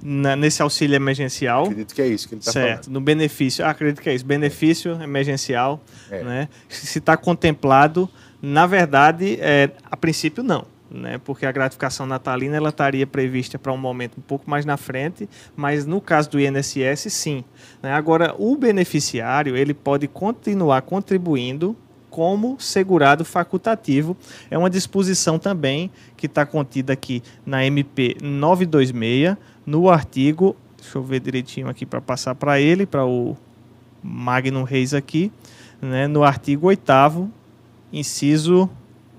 [0.02, 1.64] na, nesse auxílio emergencial.
[1.64, 2.68] Acredito que é isso que ele está falando.
[2.68, 3.64] Certo, no benefício.
[3.64, 4.24] Ah, acredito que é isso.
[4.24, 5.82] Benefício emergencial.
[6.10, 6.22] É.
[6.22, 6.48] Né?
[6.68, 8.08] Se está contemplado,
[8.40, 10.64] na verdade, é, a princípio não.
[10.92, 14.76] Né, porque a gratificação natalina ela estaria prevista para um momento um pouco mais na
[14.76, 17.44] frente, mas no caso do INSS, sim.
[17.81, 17.92] Né?
[17.92, 21.76] Agora, o beneficiário ele pode continuar contribuindo
[22.11, 24.16] como segurado facultativo.
[24.50, 31.03] É uma disposição também que está contida aqui na MP 926, no artigo, deixa eu
[31.03, 33.37] ver direitinho aqui para passar para ele, para o
[34.03, 35.31] Magno Reis aqui,
[35.81, 37.31] né, no artigo 8
[37.92, 38.68] inciso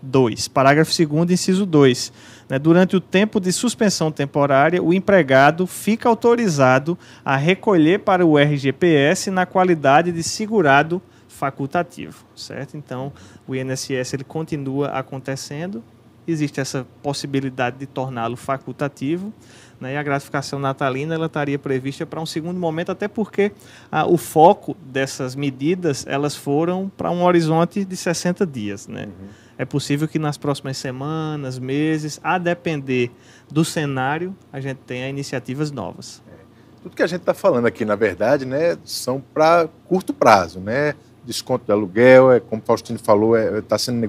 [0.02, 2.14] 2, parágrafo 2 inciso 2.
[2.50, 8.38] Né, durante o tempo de suspensão temporária, o empregado fica autorizado a recolher para o
[8.38, 12.78] RGPS na qualidade de segurado facultativo, certo?
[12.78, 13.12] Então,
[13.48, 15.84] o INSS ele continua acontecendo,
[16.28, 19.34] existe essa possibilidade de torná-lo facultativo,
[19.82, 19.96] né?
[19.96, 23.52] E a gratificação natalina ela estaria prevista para um segundo momento, até porque
[23.92, 28.88] ah, o foco dessas medidas elas foram para um horizonte de 60 dias.
[28.88, 29.06] Né?
[29.06, 29.28] Uhum.
[29.62, 33.12] É possível que nas próximas semanas, meses, a depender
[33.48, 36.20] do cenário, a gente tenha iniciativas novas.
[36.28, 36.34] É.
[36.82, 40.96] Tudo que a gente está falando aqui, na verdade, né, são para curto prazo, né?
[41.24, 44.00] Desconto de aluguel, é, como o Faustino falou, está é, tá sendo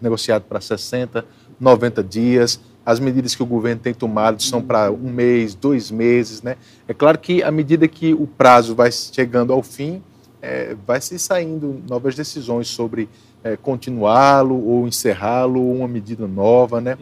[0.00, 1.26] negociado para 60,
[1.60, 6.42] 90 dias as medidas que o governo tem tomado são para um mês, dois meses,
[6.42, 6.56] né?
[6.88, 10.02] É claro que à medida que o prazo vai chegando ao fim,
[10.40, 13.08] é, vai se saindo novas decisões sobre
[13.44, 16.96] é, continuá-lo ou encerrá-lo, ou uma medida nova, né?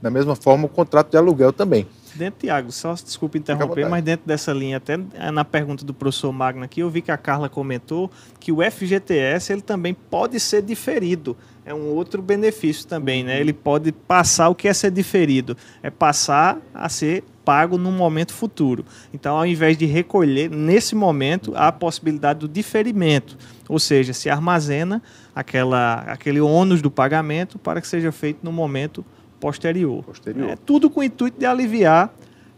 [0.00, 1.86] Da mesma forma, o contrato de aluguel também.
[2.14, 4.98] Dentro, Tiago, só desculpe interromper, mas dentro dessa linha, até
[5.32, 9.52] na pergunta do professor Magno aqui, eu vi que a Carla comentou que o FGTS
[9.52, 13.40] ele também pode ser diferido é um outro benefício também, né?
[13.40, 18.32] Ele pode passar o que é ser diferido, é passar a ser pago num momento
[18.32, 18.84] futuro.
[19.12, 23.36] Então, ao invés de recolher nesse momento, há a possibilidade do diferimento,
[23.68, 25.02] ou seja, se armazena
[25.34, 29.04] aquela, aquele ônus do pagamento para que seja feito no momento
[29.40, 30.04] posterior.
[30.04, 30.50] posterior.
[30.50, 32.12] É tudo com o intuito de aliviar,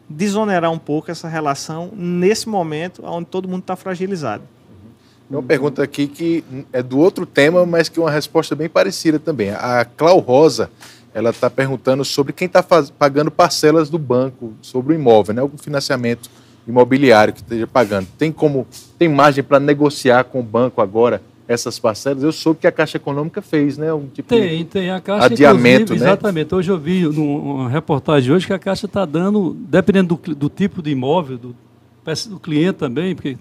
[0.08, 4.42] desonerar um pouco essa relação nesse momento onde todo mundo está fragilizado.
[5.28, 8.68] Tem uma pergunta aqui que é do outro tema, mas que é uma resposta bem
[8.68, 9.50] parecida também.
[9.50, 10.70] A Clau Rosa,
[11.14, 12.62] ela está perguntando sobre quem está
[12.98, 15.40] pagando parcelas do banco sobre o imóvel, né?
[15.40, 16.28] Algum financiamento
[16.68, 18.06] imobiliário que esteja pagando.
[18.18, 18.66] Tem como,
[18.98, 22.22] tem margem para negociar com o banco agora essas parcelas?
[22.22, 23.92] Eu soube que a Caixa Econômica fez, né?
[23.92, 24.90] Um tipo tem, de tem.
[24.90, 25.98] A Caixa, adiamento, né?
[25.98, 26.54] Exatamente.
[26.54, 30.82] Hoje eu vi numa reportagem hoje que a Caixa está dando, dependendo do, do, tipo
[30.82, 31.56] de imóvel, do,
[32.28, 33.36] do cliente também, porque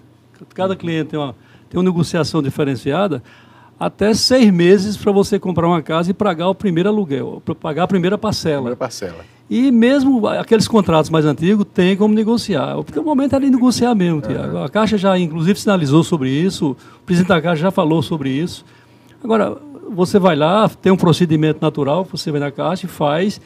[0.54, 1.34] cada cliente tem uma
[1.74, 3.20] tem uma negociação diferenciada,
[3.78, 7.82] até seis meses para você comprar uma casa e pagar o primeiro aluguel, para pagar
[7.82, 8.58] a primeira parcela.
[8.58, 9.24] Primeira parcela.
[9.48, 12.76] E mesmo aqueles contratos mais antigos tem como negociar.
[12.82, 14.58] Porque o momento é de negociar mesmo, Tiago.
[14.58, 18.64] A Caixa já, inclusive, sinalizou sobre isso, o presidente da Caixa já falou sobre isso.
[19.22, 19.56] Agora,
[19.90, 23.40] você vai lá, tem um procedimento natural, você vai na Caixa e faz,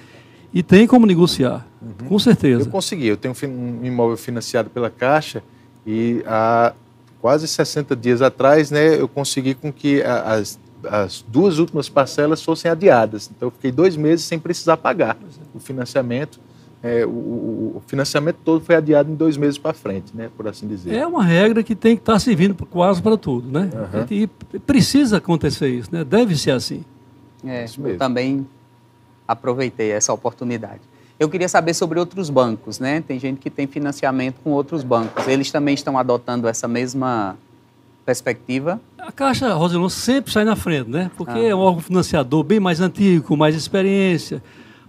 [0.53, 2.09] e tem como negociar, uhum.
[2.09, 2.65] com certeza.
[2.65, 5.43] Eu consegui, eu tenho um imóvel financiado pela Caixa
[5.87, 6.73] e a
[7.21, 12.71] quase 60 dias atrás, né, eu consegui com que as, as duas últimas parcelas fossem
[12.71, 13.31] adiadas.
[13.35, 15.17] Então, eu fiquei dois meses sem precisar pagar
[15.55, 16.41] o financiamento.
[16.83, 20.69] É, o, o, financiamento todo foi adiado em dois meses para frente, né, por assim
[20.69, 20.95] dizer.
[20.95, 23.69] É uma regra que tem que estar servindo quase para tudo, né?
[23.75, 24.07] Uhum.
[24.09, 24.27] E
[24.61, 26.05] precisa acontecer isso, né?
[26.05, 26.85] Deve ser assim.
[27.45, 28.47] É, eu também
[29.27, 30.81] aproveitei essa oportunidade.
[31.19, 33.01] Eu queria saber sobre outros bancos, né?
[33.01, 35.27] Tem gente que tem financiamento com outros bancos.
[35.27, 37.37] Eles também estão adotando essa mesma
[38.09, 38.81] perspectiva?
[38.99, 41.11] A Caixa Rosilon sempre sai na frente, né?
[41.14, 41.49] Porque ah.
[41.49, 44.42] é um órgão financiador bem mais antigo, com mais experiência.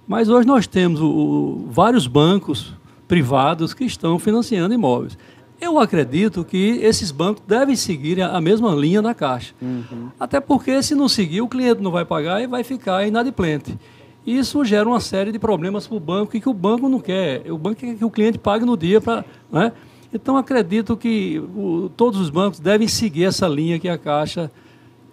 [0.08, 2.74] Mas hoje nós temos o, o, vários bancos
[3.10, 5.18] privados que estão financiando imóveis.
[5.60, 9.54] Eu acredito que esses bancos devem seguir a mesma linha da Caixa.
[9.62, 10.08] Uhum.
[10.18, 13.78] Até porque, se não seguir, o cliente não vai pagar e vai ficar inadimplente.
[14.26, 17.52] Isso gera uma série de problemas para o banco e que o banco não quer.
[17.52, 19.26] O banco quer que o cliente pague no dia para.
[19.52, 19.74] Né?
[20.14, 24.52] Então, acredito que o, todos os bancos devem seguir essa linha que a Caixa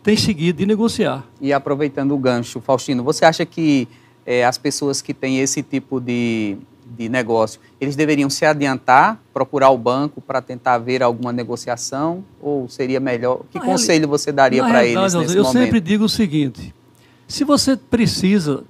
[0.03, 1.25] tem seguido de negociar.
[1.41, 3.89] E aproveitando o gancho, Faustino, você acha que
[4.25, 6.57] é, as pessoas que têm esse tipo de,
[6.97, 12.25] de negócio, eles deveriam se adiantar, procurar o banco para tentar ver alguma negociação?
[12.41, 13.41] Ou seria melhor?
[13.51, 15.57] Que na conselho você daria para eles nesse eu momento?
[15.59, 16.75] Eu sempre digo o seguinte:
[17.29, 18.65] se você precisa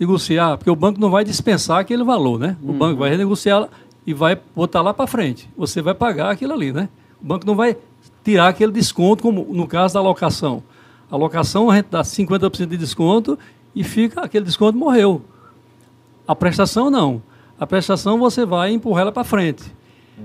[0.00, 2.56] negociar, porque o banco não vai dispensar aquele valor, né?
[2.62, 2.78] O uhum.
[2.78, 3.68] banco vai renegociar
[4.06, 5.48] e vai botar lá para frente.
[5.56, 6.88] Você vai pagar aquilo ali, né?
[7.20, 7.76] O banco não vai
[8.24, 10.62] tirar aquele desconto, como no caso da locação.
[11.10, 13.38] A locação a gente dá 50% de desconto
[13.74, 15.22] e fica aquele desconto morreu.
[16.26, 17.22] A prestação não.
[17.58, 19.64] A prestação você vai empurrar ela para frente.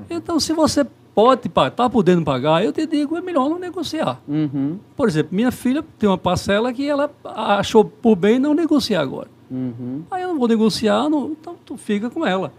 [0.10, 4.22] Então, se você pode está podendo pagar, eu te digo, é melhor não negociar.
[4.28, 4.78] Uhum.
[4.96, 9.28] Por exemplo, minha filha tem uma parcela que ela achou por bem não negociar agora.
[9.50, 10.04] Uhum.
[10.12, 12.54] Aí eu não vou negociar, não, então tu fica com ela.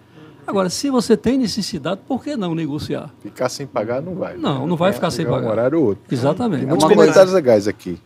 [0.49, 3.15] Agora, se você tem necessidade, por que não negociar?
[3.21, 4.39] Ficar sem pagar não vai.
[4.39, 5.47] Não, não vai ficar sem pagar.
[5.47, 6.03] Um horário ou outro.
[6.11, 6.61] Exatamente.
[6.61, 7.35] Tem muitos é comentários coisa...
[7.35, 8.01] legais aqui.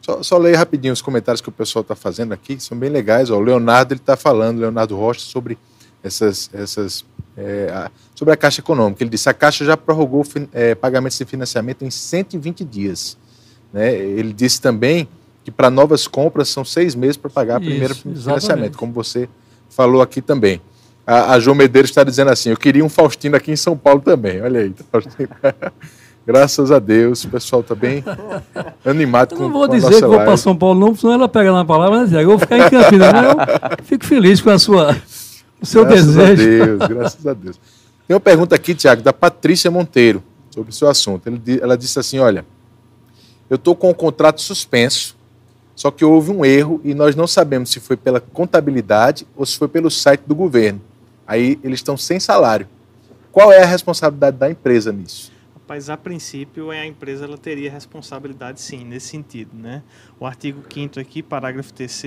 [0.00, 2.88] Só, só leia rapidinho os comentários que o pessoal está fazendo aqui, que são bem
[2.88, 3.30] legais.
[3.30, 5.58] Ó, o Leonardo está falando, Leonardo Rocha, sobre
[6.02, 7.04] essas, essas
[7.36, 9.02] é, a, sobre a Caixa Econômica.
[9.02, 13.18] Ele disse a Caixa já prorrogou é, pagamentos de financiamento em 120 dias.
[13.72, 13.94] Né?
[13.94, 15.06] Ele disse também
[15.44, 19.28] que para novas compras são seis meses para pagar o primeiro financiamento, como você
[19.68, 20.62] falou aqui também.
[21.06, 24.00] A, a João Medeiros está dizendo assim: eu queria um Faustino aqui em São Paulo
[24.00, 24.40] também.
[24.40, 24.74] Olha aí,
[26.26, 28.02] Graças a Deus, o pessoal está bem
[28.82, 31.52] animado com Eu não vou dizer que vou para São Paulo, não, senão ela pega
[31.52, 34.96] na palavra, né, Eu vou ficar em Campinas, mas eu fico feliz com a sua,
[35.60, 36.38] o seu graças desejo.
[36.38, 37.60] Graças a Deus, graças a Deus.
[38.08, 41.28] Tem uma pergunta aqui, Tiago, da Patrícia Monteiro, sobre o seu assunto.
[41.60, 42.46] Ela disse assim: olha,
[43.50, 45.14] eu estou com o contrato suspenso,
[45.76, 49.58] só que houve um erro e nós não sabemos se foi pela contabilidade ou se
[49.58, 50.80] foi pelo site do governo.
[51.26, 52.68] Aí eles estão sem salário.
[53.32, 55.32] Qual é a responsabilidade da empresa nisso?
[55.54, 59.82] Rapaz, a princípio a empresa ela teria responsabilidade sim, nesse sentido, né?
[60.20, 62.04] O artigo 5 aqui, parágrafo 3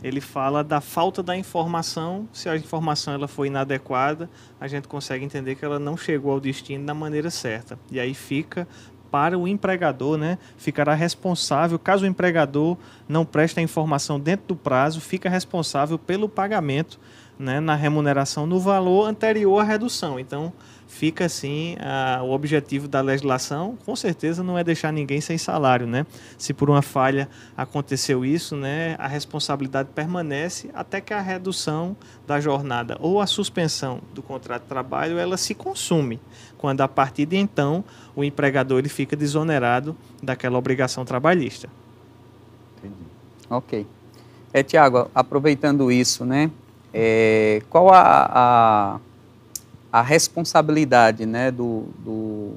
[0.00, 5.24] ele fala da falta da informação, se a informação ela foi inadequada, a gente consegue
[5.24, 7.76] entender que ela não chegou ao destino da maneira certa.
[7.90, 8.66] E aí fica
[9.10, 10.38] para o empregador, né?
[10.56, 12.76] Ficará responsável, caso o empregador
[13.08, 16.98] não preste a informação dentro do prazo, fica responsável pelo pagamento
[17.38, 20.18] né, na remuneração no valor anterior à redução.
[20.18, 20.52] Então,
[20.94, 25.86] fica assim a, o objetivo da legislação, com certeza não é deixar ninguém sem salário,
[25.86, 26.06] né?
[26.38, 32.40] Se por uma falha aconteceu isso, né, a responsabilidade permanece até que a redução da
[32.40, 36.20] jornada ou a suspensão do contrato de trabalho ela se consume,
[36.56, 41.68] quando a partir de então o empregador ele fica desonerado daquela obrigação trabalhista.
[42.78, 42.94] Entendi.
[43.50, 43.86] Ok.
[44.52, 46.50] É, Tiago, aproveitando isso, né?
[46.96, 49.00] É, qual a, a,
[49.92, 52.52] a, responsabilidade né, do, do,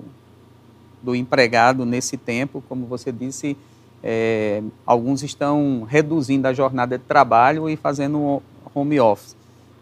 [1.01, 2.63] do, empregado nesse tempo?
[2.69, 3.57] Como você disse,
[4.03, 8.43] é, alguns estão reduzindo a jornada de trabalho e fazendo
[8.75, 9.35] home office.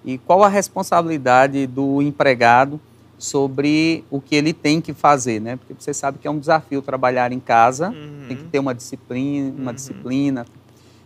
[0.05, 2.79] E qual a responsabilidade do empregado
[3.17, 5.57] sobre o que ele tem que fazer, né?
[5.57, 8.25] Porque você sabe que é um desafio trabalhar em casa, uhum.
[8.27, 9.75] tem que ter uma disciplina, uma uhum.
[9.75, 10.45] disciplina.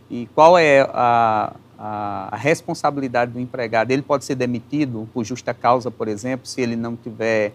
[0.10, 3.92] E qual é a, a, responsabilidade do empregado.
[3.92, 7.54] Ele pode ser demitido por justa causa, por exemplo, se ele não tiver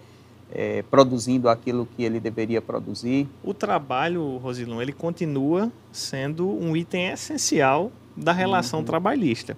[0.51, 3.27] é, produzindo aquilo que ele deveria produzir.
[3.43, 8.85] O trabalho, Rosilon, ele continua sendo um item essencial da relação uhum.
[8.85, 9.55] trabalhista.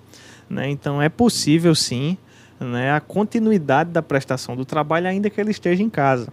[0.50, 0.70] Né?
[0.70, 2.18] Então, é possível, sim,
[2.60, 6.28] né, a continuidade da prestação do trabalho, ainda que ele esteja em casa.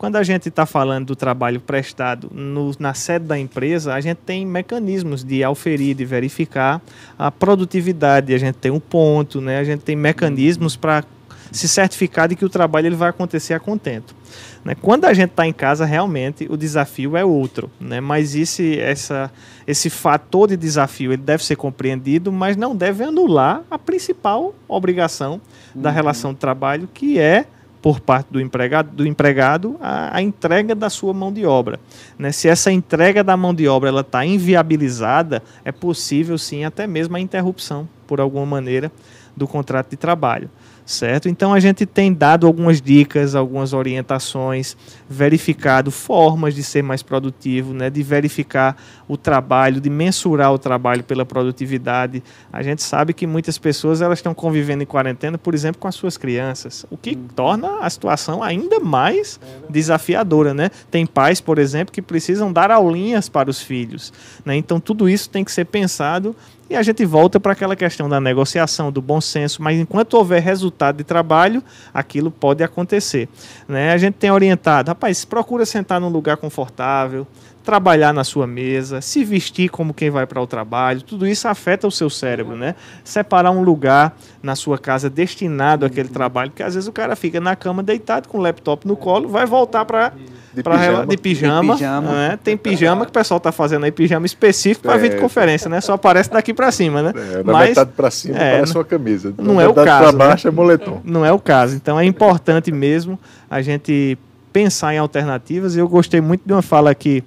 [0.00, 4.16] Quando a gente está falando do trabalho prestado no, na sede da empresa, a gente
[4.16, 6.80] tem mecanismos de auferir, de verificar
[7.18, 9.58] a produtividade, a gente tem um ponto, né?
[9.58, 11.04] a gente tem mecanismos para
[11.52, 14.16] se certificar de que o trabalho ele vai acontecer a contento.
[14.64, 14.74] Né?
[14.74, 18.00] Quando a gente está em casa, realmente o desafio é outro, né?
[18.00, 19.30] mas esse, essa,
[19.66, 25.42] esse fator de desafio ele deve ser compreendido, mas não deve anular a principal obrigação
[25.74, 25.82] uhum.
[25.82, 27.44] da relação de trabalho, que é
[27.82, 31.80] por parte do empregado, do empregado a, a, entrega da sua mão de obra.
[32.18, 32.30] Né?
[32.30, 37.20] Se essa entrega da mão de obra está inviabilizada, é possível sim até mesmo a
[37.20, 38.92] interrupção, por alguma maneira,
[39.36, 40.50] do contrato de trabalho.
[40.90, 41.28] Certo?
[41.28, 44.76] Então a gente tem dado algumas dicas, algumas orientações,
[45.08, 47.88] verificado formas de ser mais produtivo, né?
[47.88, 48.76] de verificar
[49.06, 52.22] o trabalho, de mensurar o trabalho pela produtividade.
[52.52, 55.94] A gente sabe que muitas pessoas elas estão convivendo em quarentena, por exemplo, com as
[55.94, 59.38] suas crianças, o que torna a situação ainda mais
[59.68, 60.52] desafiadora.
[60.52, 60.70] Né?
[60.90, 64.12] Tem pais, por exemplo, que precisam dar aulinhas para os filhos.
[64.44, 64.56] Né?
[64.56, 66.34] Então tudo isso tem que ser pensado
[66.70, 70.40] e a gente volta para aquela questão da negociação, do bom senso, mas enquanto houver
[70.40, 71.60] resultado de trabalho,
[71.92, 73.28] aquilo pode acontecer.
[73.66, 73.92] Né?
[73.92, 77.26] A gente tem orientado, rapaz, procura sentar num lugar confortável,
[77.64, 81.88] trabalhar na sua mesa, se vestir como quem vai para o trabalho, tudo isso afeta
[81.88, 82.74] o seu cérebro, né?
[83.04, 87.40] Separar um lugar na sua casa destinado àquele trabalho, porque às vezes o cara fica
[87.40, 90.12] na cama deitado com o laptop no colo, vai voltar para
[90.52, 91.06] de, pra, pijama.
[91.06, 91.74] de pijama.
[91.74, 92.12] De pijama.
[92.12, 92.38] Né?
[92.42, 95.80] Tem pijama que o pessoal tá fazendo aí, pijama específico para é, videoconferência, né?
[95.80, 97.12] Só aparece daqui para cima, né?
[97.14, 99.34] É, na Mas, metade para cima é, parece uma camisa.
[99.38, 99.86] Não na é o caso.
[99.86, 100.52] Para baixo né?
[100.52, 101.00] é moletom.
[101.04, 101.76] Não é o caso.
[101.76, 104.18] Então é importante mesmo a gente
[104.52, 105.76] pensar em alternativas.
[105.76, 107.22] Eu gostei muito de uma fala aqui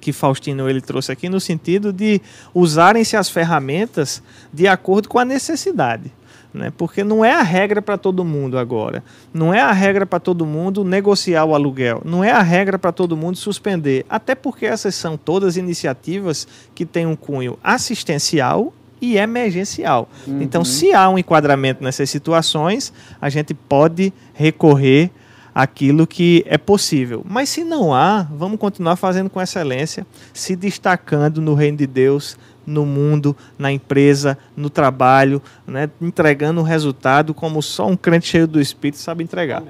[0.00, 2.20] que Faustino ele trouxe aqui no sentido de
[2.52, 4.22] usarem-se as ferramentas
[4.52, 6.12] de acordo com a necessidade
[6.54, 6.72] né?
[6.76, 9.02] porque não é a regra para todo mundo agora.
[9.32, 12.00] Não é a regra para todo mundo negociar o aluguel.
[12.04, 14.06] Não é a regra para todo mundo suspender.
[14.08, 20.08] Até porque essas são todas iniciativas que têm um cunho assistencial e emergencial.
[20.26, 20.40] Uhum.
[20.40, 25.10] Então, se há um enquadramento nessas situações, a gente pode recorrer
[25.54, 27.24] aquilo que é possível.
[27.28, 32.36] Mas se não há, vamos continuar fazendo com excelência, se destacando no reino de Deus,
[32.66, 38.46] no mundo, na empresa, no trabalho, né, entregando um resultado como só um crente cheio
[38.46, 39.62] do Espírito sabe entregar.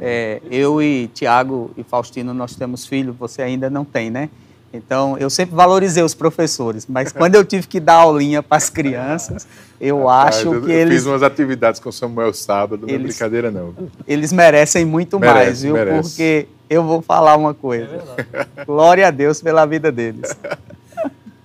[0.00, 4.28] É, eu e Tiago e Faustino, nós temos filho, você ainda não tem, né?
[4.72, 8.68] Então, eu sempre valorizei os professores, mas quando eu tive que dar aulinha para as
[8.68, 9.46] crianças,
[9.80, 10.94] eu Rapaz, acho que eu eles...
[10.94, 13.74] fiz umas atividades com o Samuel sábado, não é brincadeira não.
[14.06, 15.74] Eles merecem muito merece, mais, viu?
[15.74, 16.08] Merece.
[16.08, 18.16] Porque eu vou falar uma coisa.
[18.56, 20.36] É Glória a Deus pela vida deles.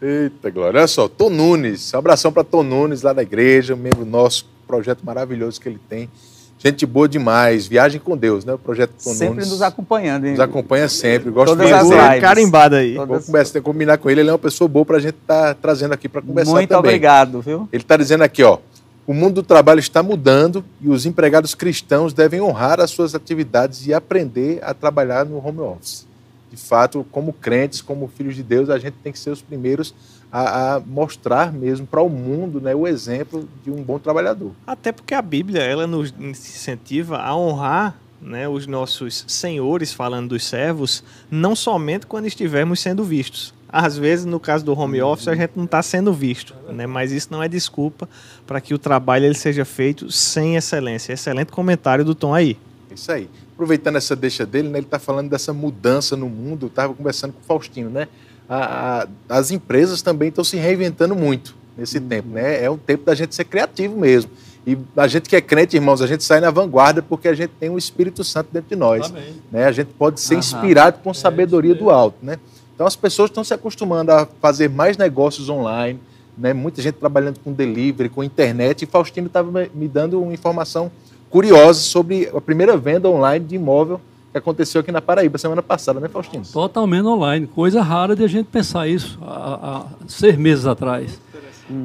[0.01, 0.79] Eita, Glória.
[0.79, 1.93] Olha só, Tom Nunes.
[1.93, 6.09] Um abração para Tom Nunes lá da igreja, membro nosso, projeto maravilhoso que ele tem.
[6.57, 7.67] Gente boa demais.
[7.67, 8.53] Viagem com Deus, né?
[8.53, 9.49] O projeto Tom sempre Nunes.
[9.49, 10.31] nos acompanhando, hein?
[10.31, 11.29] Nos acompanha sempre.
[11.29, 12.21] Gosto Todas as lives.
[12.21, 12.95] carimbada aí.
[12.95, 13.07] Todas...
[13.07, 14.21] Vou conversar, combinar com ele.
[14.21, 16.69] Ele é uma pessoa boa para a gente estar tá trazendo aqui para conversar Muito
[16.69, 16.81] também.
[16.81, 17.69] Muito obrigado, viu?
[17.71, 18.59] Ele está dizendo aqui, ó.
[19.07, 23.87] O mundo do trabalho está mudando e os empregados cristãos devem honrar as suas atividades
[23.87, 26.07] e aprender a trabalhar no home office.
[26.51, 29.95] De fato, como crentes, como filhos de Deus, a gente tem que ser os primeiros
[30.29, 34.51] a, a mostrar mesmo para o mundo né, o exemplo de um bom trabalhador.
[34.67, 40.45] Até porque a Bíblia ela nos incentiva a honrar né, os nossos senhores, falando dos
[40.45, 43.53] servos, não somente quando estivermos sendo vistos.
[43.67, 46.85] Às vezes, no caso do home office, a gente não está sendo visto, né?
[46.85, 48.07] mas isso não é desculpa
[48.45, 51.13] para que o trabalho ele seja feito sem excelência.
[51.13, 52.57] Excelente comentário do Tom aí.
[52.93, 53.29] Isso aí.
[53.61, 56.65] Aproveitando essa deixa dele, né, ele está falando dessa mudança no mundo.
[56.65, 58.07] Eu estava conversando com o Faustino, né?
[58.51, 62.07] a, a, as empresas também estão se reinventando muito nesse uhum.
[62.07, 62.61] tempo, né?
[62.61, 64.29] É um tempo da gente ser criativo mesmo.
[64.67, 67.51] E a gente que é crente, irmãos, a gente sai na vanguarda porque a gente
[67.51, 69.11] tem o Espírito Santo dentro de nós.
[69.49, 69.65] Né?
[69.65, 72.17] A gente pode ser inspirado com é, sabedoria do alto.
[72.21, 72.37] Né?
[72.75, 75.99] Então as pessoas estão se acostumando a fazer mais negócios online,
[76.37, 76.53] né?
[76.53, 78.83] muita gente trabalhando com delivery, com internet.
[78.83, 80.91] E Faustino estava me dando uma informação
[81.31, 83.99] curiosa sobre a primeira venda online de imóvel
[84.31, 86.43] que aconteceu aqui na Paraíba semana passada, né, Faustino?
[86.45, 87.47] Totalmente online.
[87.47, 91.19] Coisa rara de a gente pensar isso há, há seis meses atrás.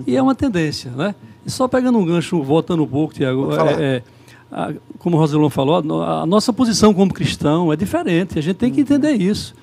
[0.06, 1.14] E é uma tendência, né?
[1.44, 4.02] E só pegando um gancho, voltando um pouco, Tiago, é, é,
[4.50, 8.38] a, como o Rosilon falou, a, a, nossa posição como cristão é diferente.
[8.38, 9.54] A gente tem que entender isso.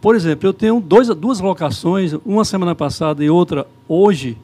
[0.00, 4.36] Por exemplo, eu tenho dois, duas locações, uma semana passada e outra hoje,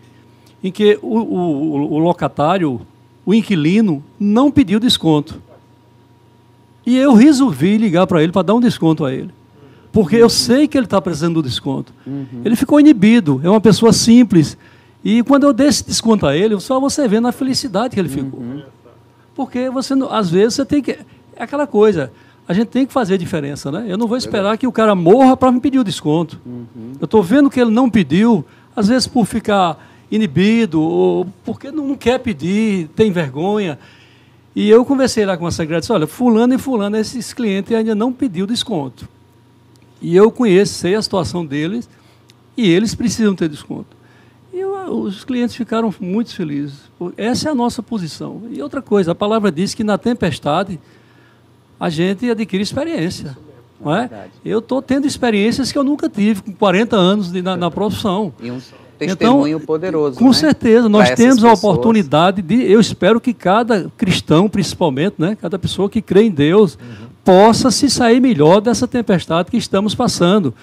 [0.64, 2.80] em que o, o, o locatário,
[3.30, 5.40] o inquilino, não pediu desconto.
[6.84, 9.30] E eu resolvi ligar para ele para dar um desconto a ele.
[9.92, 11.92] Porque eu sei que ele está precisando do desconto.
[12.04, 12.42] Uhum.
[12.44, 14.58] Ele ficou inibido, é uma pessoa simples.
[15.04, 18.08] E quando eu dei esse desconto a ele, só você vê na felicidade que ele
[18.08, 18.40] ficou.
[18.40, 18.62] Uhum.
[19.34, 20.98] Porque você, às vezes, você tem que.
[21.36, 22.12] É aquela coisa.
[22.48, 23.84] A gente tem que fazer diferença, né?
[23.86, 26.40] Eu não vou esperar que o cara morra para me pedir o desconto.
[26.44, 26.94] Uhum.
[27.00, 29.78] Eu estou vendo que ele não pediu, às vezes por ficar
[30.10, 33.78] inibido, ou porque não, quer pedir, tem vergonha.
[34.54, 37.72] E eu conversei lá com a secretária e disse, olha, fulano e fulano, esses clientes
[37.72, 39.08] ainda não pediu desconto.
[40.02, 41.88] E eu conheço, sei a situação deles,
[42.56, 43.96] e eles precisam ter desconto.
[44.52, 46.90] E eu, os clientes ficaram muito felizes.
[47.16, 48.42] Essa é a nossa posição.
[48.50, 50.80] E outra coisa, a palavra diz que na tempestade
[51.78, 53.36] a gente adquire experiência.
[53.80, 54.28] Não é?
[54.44, 58.34] Eu estou tendo experiências que eu nunca tive, com 40 anos de, na, na profissão.
[59.06, 60.18] Testemunho então, poderoso.
[60.18, 60.32] Com né?
[60.32, 65.88] certeza, nós temos a oportunidade de, eu espero que cada cristão, principalmente, né, cada pessoa
[65.88, 67.06] que crê em Deus, uhum.
[67.24, 70.54] possa se sair melhor dessa tempestade que estamos passando.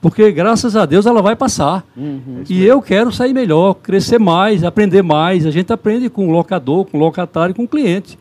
[0.00, 1.82] Porque graças a Deus ela vai passar.
[1.96, 2.44] Uhum.
[2.46, 5.46] E eu quero sair melhor, crescer mais, aprender mais.
[5.46, 8.18] A gente aprende com o locador, com o locatário, com o cliente.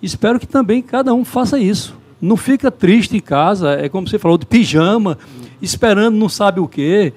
[0.00, 1.94] Espero que também cada um faça isso.
[2.22, 5.44] Não fica triste em casa, é como você falou, de pijama, uhum.
[5.60, 7.12] esperando não sabe o quê.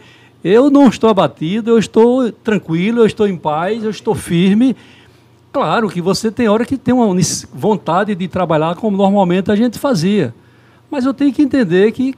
[0.48, 4.78] Eu não estou abatido, eu estou tranquilo, eu estou em paz, eu estou firme.
[5.52, 7.14] Claro que você tem hora que tem uma
[7.54, 10.34] vontade de trabalhar como normalmente a gente fazia.
[10.90, 12.16] Mas eu tenho que entender que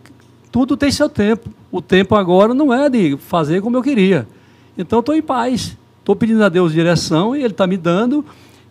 [0.52, 1.50] tudo tem seu tempo.
[1.72, 4.28] O tempo agora não é de fazer como eu queria.
[4.78, 5.76] Então estou em paz.
[5.98, 8.24] Estou pedindo a Deus direção e Ele está me dando.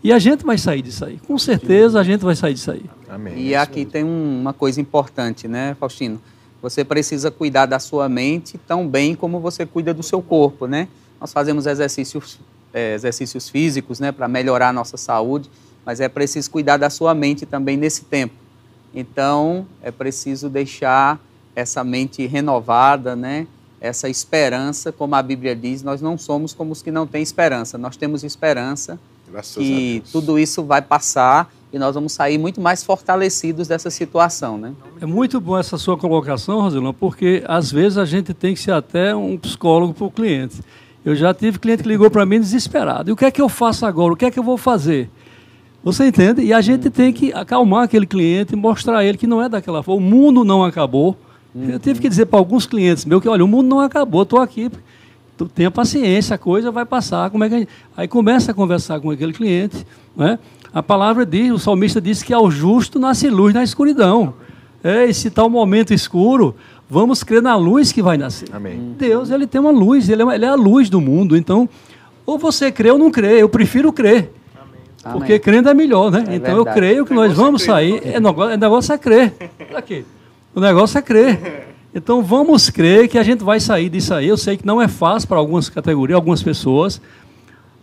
[0.05, 1.19] E a gente vai sair disso aí.
[1.27, 2.85] Com certeza a gente vai sair disso aí.
[3.09, 3.37] Amém.
[3.37, 6.21] E aqui tem uma coisa importante, né, Faustino?
[6.61, 10.89] Você precisa cuidar da sua mente tão bem como você cuida do seu corpo, né?
[11.21, 12.39] Nós fazemos exercícios,
[12.73, 15.51] é, exercícios físicos, né, para melhorar a nossa saúde,
[15.85, 18.35] mas é preciso cuidar da sua mente também nesse tempo.
[18.95, 21.21] Então, é preciso deixar
[21.55, 23.47] essa mente renovada, né?
[23.81, 27.79] Essa esperança, como a Bíblia diz, nós não somos como os que não têm esperança.
[27.79, 28.99] Nós temos esperança
[29.31, 34.57] Graças que tudo isso vai passar e nós vamos sair muito mais fortalecidos dessa situação,
[34.57, 34.73] né?
[35.01, 38.73] É muito bom essa sua colocação, Rosilão, porque às vezes a gente tem que ser
[38.73, 40.61] até um psicólogo para o cliente.
[41.05, 43.11] Eu já tive cliente que ligou para mim desesperado.
[43.11, 44.13] E o que é que eu faço agora?
[44.13, 45.11] O que é que eu vou fazer?
[45.85, 46.43] Você entende?
[46.43, 49.83] E a gente tem que acalmar aquele cliente mostrar a ele que não é daquela
[49.83, 50.05] forma.
[50.05, 51.17] O mundo não acabou.
[51.55, 54.39] Eu tive que dizer para alguns clientes meus que, olha, o mundo não acabou, estou
[54.39, 54.71] aqui.
[55.47, 57.31] Tenha paciência, a coisa vai passar.
[57.31, 57.69] Como é que gente...
[57.97, 59.87] Aí começa a conversar com aquele cliente,
[60.17, 60.39] né?
[60.73, 64.35] A palavra diz, o salmista diz que ao justo nasce luz na escuridão.
[64.83, 66.55] É, e se está um momento escuro,
[66.89, 68.49] vamos crer na luz que vai nascer.
[68.53, 68.95] Amém.
[68.99, 71.37] Deus, ele tem uma luz, ele é, ele é a luz do mundo.
[71.37, 71.69] Então,
[72.25, 73.43] ou você crê ou não crê.
[73.43, 74.31] Eu prefiro crer.
[75.03, 75.19] Amém.
[75.19, 76.25] Porque crendo é melhor, né?
[76.29, 76.59] É então verdade.
[76.59, 78.03] eu creio que nós vamos é sair.
[78.05, 79.35] É negócio, é negócio é crer.
[79.75, 80.05] Aqui.
[80.55, 81.69] O negócio é crer.
[81.95, 84.29] Então vamos crer que a gente vai sair disso aí.
[84.29, 87.01] Eu sei que não é fácil para algumas categorias, algumas pessoas.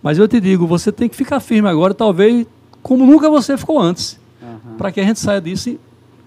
[0.01, 2.45] Mas eu te digo, você tem que ficar firme agora, talvez
[2.83, 4.19] como nunca você ficou antes.
[4.41, 4.77] Uhum.
[4.77, 5.79] Para que a gente saia disso e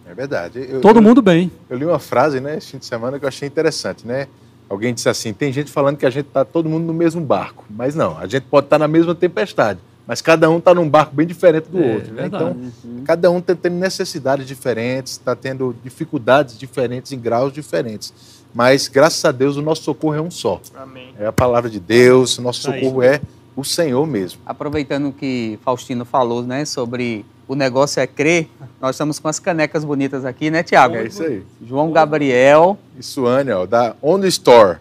[0.08, 0.66] é verdade.
[0.68, 1.52] Eu, Todo eu, mundo bem.
[1.68, 4.26] Eu li uma frase, né, esse fim de semana que eu achei interessante, né?
[4.68, 7.64] Alguém disse assim: tem gente falando que a gente está todo mundo no mesmo barco,
[7.68, 10.88] mas não, a gente pode estar tá na mesma tempestade, mas cada um está num
[10.88, 12.14] barco bem diferente do é, outro.
[12.14, 12.24] Né?
[12.24, 13.02] Então, uhum.
[13.04, 18.14] cada um está tendo necessidades diferentes, está tendo dificuldades diferentes em graus diferentes.
[18.54, 20.62] Mas, graças a Deus, o nosso socorro é um só.
[20.74, 21.12] Amém.
[21.18, 23.20] É a palavra de Deus, o nosso socorro é
[23.54, 24.40] o Senhor mesmo.
[24.46, 28.48] Aproveitando que Faustino falou, né, sobre o negócio é crer,
[28.80, 30.96] nós estamos com as canecas bonitas aqui, né, Tiago?
[30.96, 31.44] É isso aí.
[31.66, 32.78] João Gabriel.
[32.98, 34.78] Isso, Ania, ó, da On The Store.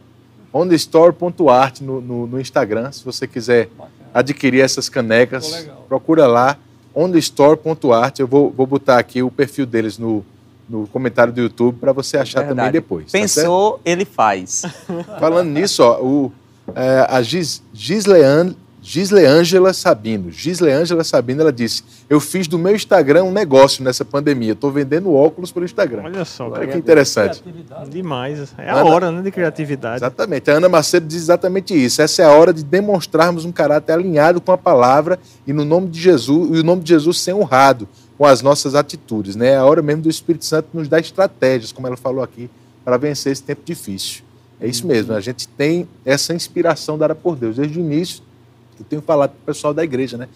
[0.53, 3.69] OnTheStore.art no, no, no, Instagram, se você quiser
[4.17, 6.57] adquirir essas canecas, procura lá,
[6.95, 8.19] OnTheStore.art.
[8.19, 10.25] Eu vou, vou botar aqui o perfil deles no,
[10.67, 12.57] no comentário do YouTube para você achar Verdade.
[12.57, 13.05] também depois.
[13.05, 14.63] Tá Pensou, tá ele faz.
[15.19, 16.31] Falando nisso, ó, o,
[16.73, 18.57] é, a Gis, Gisleane,
[18.89, 20.31] Gisleângela Sabino.
[20.31, 24.53] Gisleângela Sabino, ela disse: Eu fiz do meu Instagram um negócio nessa pandemia.
[24.53, 26.03] Estou vendendo óculos pelo Instagram.
[26.05, 26.49] Olha só.
[26.49, 27.43] Olha que interessante.
[27.89, 28.53] Demais.
[28.57, 29.97] É a Ana, hora né, de criatividade.
[29.97, 30.49] Exatamente.
[30.49, 32.01] A Ana Macedo diz exatamente isso.
[32.01, 35.89] Essa é a hora de demonstrarmos um caráter alinhado com a palavra e no nome
[35.89, 39.35] de Jesus, e o nome de Jesus ser honrado com as nossas atitudes.
[39.35, 39.49] Né?
[39.49, 42.49] É a hora mesmo do Espírito Santo nos dar estratégias, como ela falou aqui,
[42.85, 44.23] para vencer esse tempo difícil.
[44.61, 45.13] É isso mesmo.
[45.13, 47.57] A gente tem essa inspiração dada por Deus.
[47.57, 48.23] Desde o início,
[48.79, 50.27] eu tenho falado para o pessoal da igreja, né?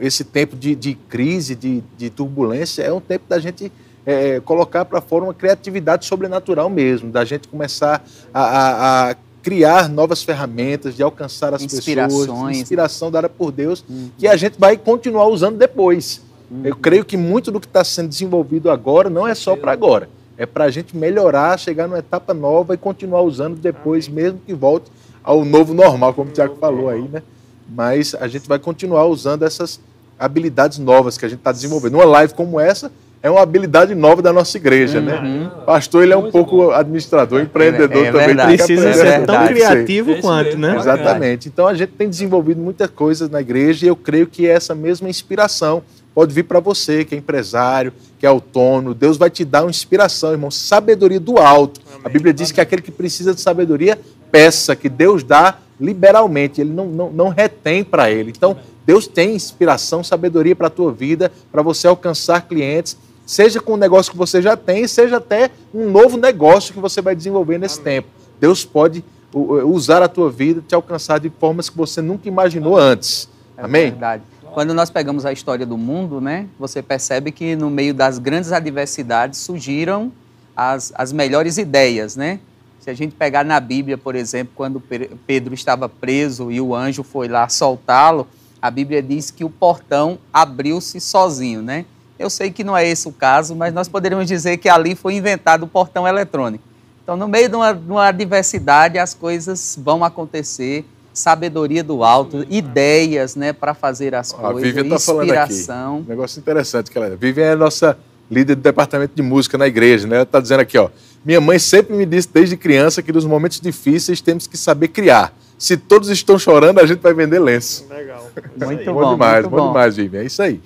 [0.00, 3.70] Esse tempo de, de crise, de, de, turbulência, é um tempo da gente
[4.04, 9.88] é, colocar para fora uma criatividade sobrenatural mesmo, da gente começar a, a, a criar
[9.88, 14.10] novas ferramentas, de alcançar as pessoas, inspiração dada por Deus, uhum.
[14.18, 16.20] que a gente vai continuar usando depois.
[16.50, 16.62] Uhum.
[16.64, 20.08] Eu creio que muito do que está sendo desenvolvido agora não é só para agora,
[20.36, 24.24] é para a gente melhorar, chegar numa etapa nova e continuar usando depois, Amém.
[24.24, 24.90] mesmo que volte
[25.22, 27.22] ao novo normal, como o Tiago falou aí, né?
[27.68, 29.80] Mas a gente vai continuar usando essas
[30.18, 31.94] habilidades novas que a gente está desenvolvendo.
[31.94, 32.90] Uma live como essa
[33.22, 35.16] é uma habilidade nova da nossa igreja, né?
[35.16, 35.44] uhum.
[35.44, 35.50] né?
[35.66, 38.56] Pastor, ele é um pouco administrador, empreendedor é, é também.
[38.56, 40.76] Precisa ser tão criativo é quanto, né?
[40.76, 41.48] Exatamente.
[41.48, 45.08] Então a gente tem desenvolvido muitas coisas na igreja e eu creio que essa mesma
[45.08, 45.82] inspiração
[46.14, 48.94] pode vir para você, que é empresário, que é autônomo.
[48.94, 51.80] Deus vai te dar uma inspiração, irmão, sabedoria do alto.
[51.88, 52.00] Amém.
[52.04, 52.54] A Bíblia diz Amém.
[52.54, 53.98] que aquele que precisa de sabedoria,
[54.30, 58.30] peça, que Deus dá liberalmente, ele não, não, não retém para ele.
[58.30, 62.96] Então, Deus tem inspiração, sabedoria para a tua vida, para você alcançar clientes,
[63.26, 67.00] seja com o negócio que você já tem, seja até um novo negócio que você
[67.00, 67.96] vai desenvolver nesse Amém.
[67.96, 68.08] tempo.
[68.40, 73.28] Deus pode usar a tua vida, te alcançar de formas que você nunca imaginou antes.
[73.56, 73.90] É Amém?
[73.90, 74.22] Verdade.
[74.58, 78.50] Quando nós pegamos a história do mundo, né, você percebe que no meio das grandes
[78.50, 80.10] adversidades surgiram
[80.56, 82.40] as, as melhores ideias, né?
[82.80, 84.82] Se a gente pegar na Bíblia, por exemplo, quando
[85.24, 88.26] Pedro estava preso e o anjo foi lá soltá-lo,
[88.60, 91.84] a Bíblia diz que o portão abriu-se sozinho, né?
[92.18, 95.14] Eu sei que não é esse o caso, mas nós poderíamos dizer que ali foi
[95.14, 96.64] inventado o portão eletrônico.
[97.04, 100.84] Então, no meio de uma, de uma adversidade, as coisas vão acontecer,
[101.18, 105.96] sabedoria do alto, ideias, né, para fazer as coisas, a Vivian tá inspiração.
[105.96, 107.16] Aqui, um negócio interessante que ela.
[107.16, 107.98] Vivian é a nossa
[108.30, 110.16] líder do departamento de música na igreja, né?
[110.16, 110.90] Ela está dizendo aqui, ó.
[111.24, 115.34] Minha mãe sempre me disse desde criança que nos momentos difíceis temos que saber criar.
[115.58, 117.86] Se todos estão chorando, a gente vai vender lenço.
[117.90, 118.30] Legal.
[118.56, 119.56] Muito bom, bom demais, muito bom.
[119.56, 120.20] bom demais, Vivian.
[120.20, 120.60] É isso aí.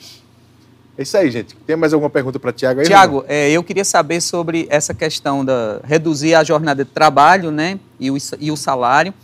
[0.99, 1.57] É isso aí, gente.
[1.67, 2.87] Tem mais alguma pergunta para Tiago aí?
[2.87, 7.81] Tiago, é, eu queria saber sobre essa questão da reduzir a jornada de trabalho, né,
[7.99, 9.15] e o, e o salário.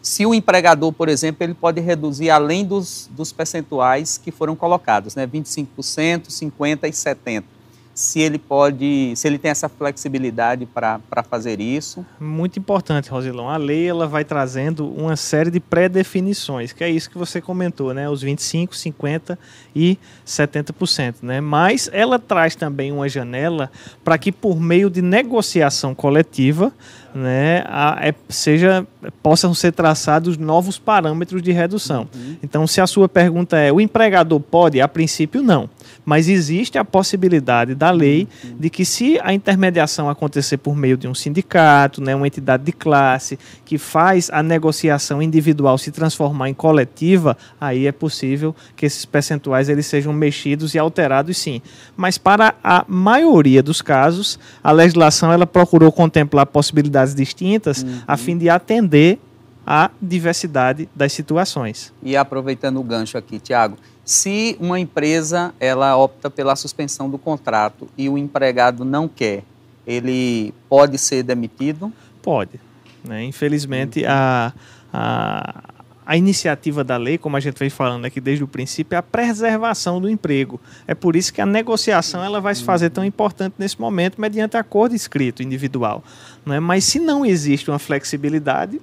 [0.00, 5.14] Se o empregador, por exemplo, ele pode reduzir além dos, dos percentuais que foram colocados,
[5.14, 7.44] né, 25%, 50% e 70%
[7.98, 12.06] se ele pode, se ele tem essa flexibilidade para fazer isso.
[12.20, 13.50] Muito importante, Rosilão.
[13.50, 17.92] A lei ela vai trazendo uma série de pré-definições, que é isso que você comentou,
[17.92, 18.08] né?
[18.08, 19.36] Os 25, 50
[19.74, 21.40] e 70%, né?
[21.40, 23.68] Mas ela traz também uma janela
[24.04, 26.72] para que por meio de negociação coletiva
[27.14, 28.86] né, a, é, seja
[29.22, 32.08] possam ser traçados novos parâmetros de redução.
[32.14, 32.36] Uhum.
[32.42, 35.68] Então, se a sua pergunta é o empregador pode, a princípio não,
[36.08, 38.56] mas existe a possibilidade da lei uhum.
[38.58, 42.72] de que se a intermediação acontecer por meio de um sindicato, né, uma entidade de
[42.72, 49.04] classe que faz a negociação individual se transformar em coletiva, aí é possível que esses
[49.04, 51.60] percentuais eles sejam mexidos e alterados sim.
[51.94, 58.00] Mas para a maioria dos casos, a legislação ela procurou contemplar possibilidades distintas uhum.
[58.06, 59.18] a fim de atender
[59.70, 61.92] à diversidade das situações.
[62.02, 67.86] E aproveitando o gancho aqui, Tiago, se uma empresa ela opta pela suspensão do contrato
[67.98, 69.44] e o empregado não quer,
[69.86, 71.92] ele pode ser demitido?
[72.22, 72.58] Pode.
[73.04, 73.24] Né?
[73.24, 74.54] Infelizmente, a,
[74.90, 75.64] a
[76.08, 79.02] a iniciativa da lei, como a gente vem falando aqui desde o princípio, é a
[79.02, 80.58] preservação do emprego.
[80.86, 84.56] É por isso que a negociação ela vai se fazer tão importante nesse momento, mediante
[84.56, 86.02] acordo escrito individual.
[86.46, 86.60] Não é?
[86.60, 88.80] Mas se não existe uma flexibilidade,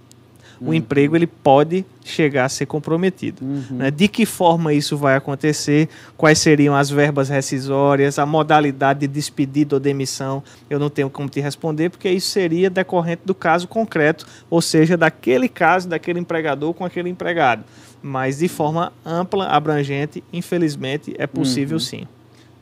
[0.60, 3.43] o emprego ele pode chegar a ser comprometido.
[3.43, 3.78] Uhum.
[3.78, 3.91] Né?
[3.91, 5.89] De que forma isso vai acontecer?
[6.16, 10.43] Quais seriam as verbas rescisórias, a modalidade de despedida ou demissão?
[10.70, 14.95] Eu não tenho como te responder, porque isso seria decorrente do caso concreto, ou seja,
[14.95, 17.64] daquele caso, daquele empregador com aquele empregado.
[18.01, 21.80] Mas de forma ampla, abrangente, infelizmente, é possível uhum.
[21.80, 22.08] sim.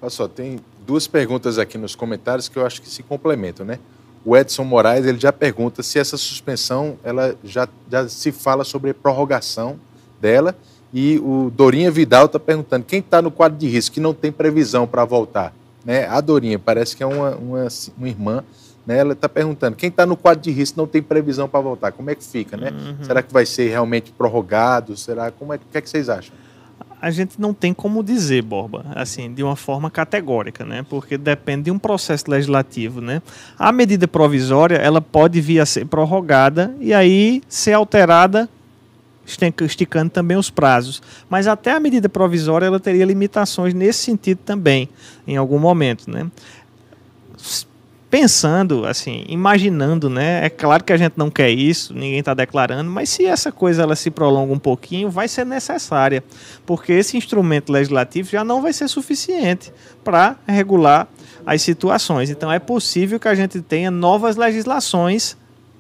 [0.02, 3.80] Olha só, tem duas perguntas aqui nos comentários que eu acho que se complementam, né?
[4.26, 8.94] O Edson Moraes ele já pergunta se essa suspensão ela já, já se fala sobre
[8.94, 9.78] prorrogação
[10.22, 10.56] dela
[10.94, 14.32] e o Dorinha Vidal está perguntando quem está no quadro de risco que não tem
[14.32, 15.54] previsão para voltar,
[15.84, 16.08] né?
[16.08, 17.68] A Dorinha parece que é uma, uma,
[17.98, 18.44] uma irmã,
[18.86, 19.00] né?
[19.00, 22.12] Ela está perguntando quem está no quadro de risco não tem previsão para voltar, como
[22.12, 22.70] é que fica, né?
[22.70, 23.04] Uhum.
[23.04, 24.96] Será que vai ser realmente prorrogado?
[24.96, 26.34] Será como é, o que é que vocês acham?
[27.04, 30.86] A gente não tem como dizer, Borba, assim, de uma forma categórica, né?
[30.90, 33.22] Porque depende de um processo legislativo, né?
[33.60, 38.48] A medida provisória, ela pode vir a ser prorrogada e aí ser alterada
[39.66, 41.02] esticando também os prazos.
[41.30, 44.88] Mas até a medida provisória ela teria limitações nesse sentido também,
[45.28, 46.32] em algum momento, né?
[48.14, 50.46] Pensando, assim, imaginando, né?
[50.46, 53.82] É claro que a gente não quer isso, ninguém está declarando, mas se essa coisa
[53.82, 56.24] ela se prolonga um pouquinho, vai ser necessária,
[56.64, 61.08] porque esse instrumento legislativo já não vai ser suficiente para regular
[61.44, 62.30] as situações.
[62.30, 65.36] Então é possível que a gente tenha novas legislações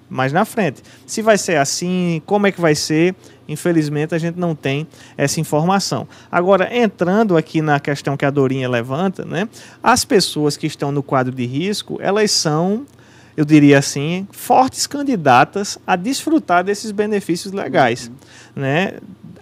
[0.10, 0.82] mais na frente.
[1.06, 3.16] Se vai ser assim, como é que vai ser?
[3.48, 4.88] Infelizmente, a gente não tem
[5.18, 6.08] essa informação.
[6.32, 9.48] Agora, entrando aqui na questão que a Dorinha levanta, né,
[9.82, 12.86] as pessoas que estão no quadro de risco, elas são,
[13.36, 18.08] eu diria assim, fortes candidatas a desfrutar desses benefícios legais.
[18.08, 18.62] Uhum.
[18.62, 18.94] Né?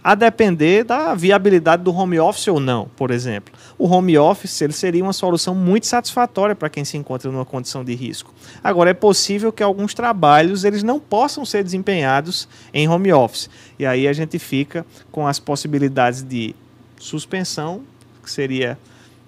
[0.04, 3.54] A depender da viabilidade do home office ou não, por exemplo.
[3.78, 7.84] O home office ele seria uma solução muito satisfatória para quem se encontra numa condição
[7.84, 8.34] de risco.
[8.64, 13.50] Agora é possível que alguns trabalhos eles não possam ser desempenhados em home office.
[13.78, 16.56] E aí a gente fica com as possibilidades de
[16.98, 17.82] suspensão,
[18.24, 18.78] que seria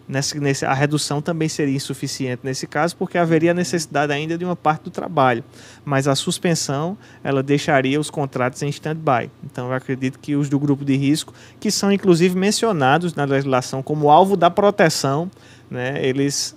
[0.06, 4.56] Nesse, nesse, a redução também seria insuficiente nesse caso, porque haveria necessidade ainda de uma
[4.56, 5.44] parte do trabalho.
[5.86, 9.32] Mas a suspensão, ela deixaria os contratos em stand-by.
[9.44, 13.82] Então, eu acredito que os do grupo de risco, que são inclusive mencionados na legislação
[13.82, 15.32] como alvo da proteção,
[15.72, 16.54] né, eles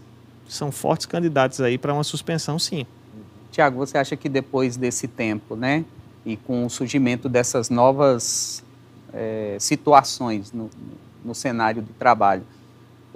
[0.48, 2.84] são fortes candidatos aí para uma suspensão, sim.
[3.52, 5.84] Tiago, você acha que depois desse tempo, né,
[6.24, 8.62] e com o surgimento dessas novas
[9.12, 10.68] é, situações no,
[11.24, 12.42] no cenário de trabalho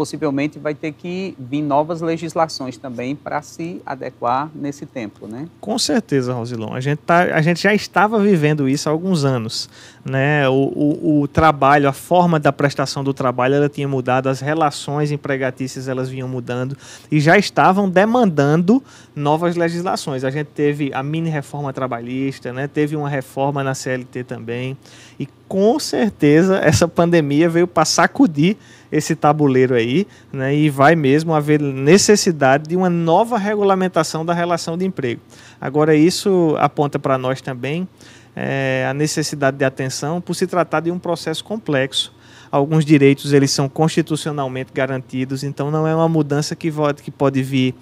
[0.01, 5.47] possivelmente vai ter que vir novas legislações também para se adequar nesse tempo, né?
[5.61, 6.73] Com certeza, Rosilon.
[6.73, 9.69] A gente, tá, a gente já estava vivendo isso há alguns anos.
[10.03, 10.49] Né?
[10.49, 15.13] O, o, o, trabalho, a forma da prestação do trabalho, ela tinha mudado, as relações
[15.13, 16.75] empregatícias elas vinham mudando
[17.11, 18.83] e já estavam demandando
[19.15, 20.25] novas legislações.
[20.25, 22.67] A gente teve a mini reforma trabalhista, né?
[22.67, 24.79] teve uma reforma na CLT também
[25.19, 28.57] e com certeza essa pandemia veio para sacudir
[28.91, 34.77] esse tabuleiro aí, né, e vai mesmo haver necessidade de uma nova regulamentação da relação
[34.77, 35.21] de emprego.
[35.61, 37.87] Agora, isso aponta para nós também
[38.35, 42.13] é, a necessidade de atenção por se tratar de um processo complexo.
[42.51, 46.73] Alguns direitos eles são constitucionalmente garantidos, então não é uma mudança que,
[47.03, 47.75] que pode vir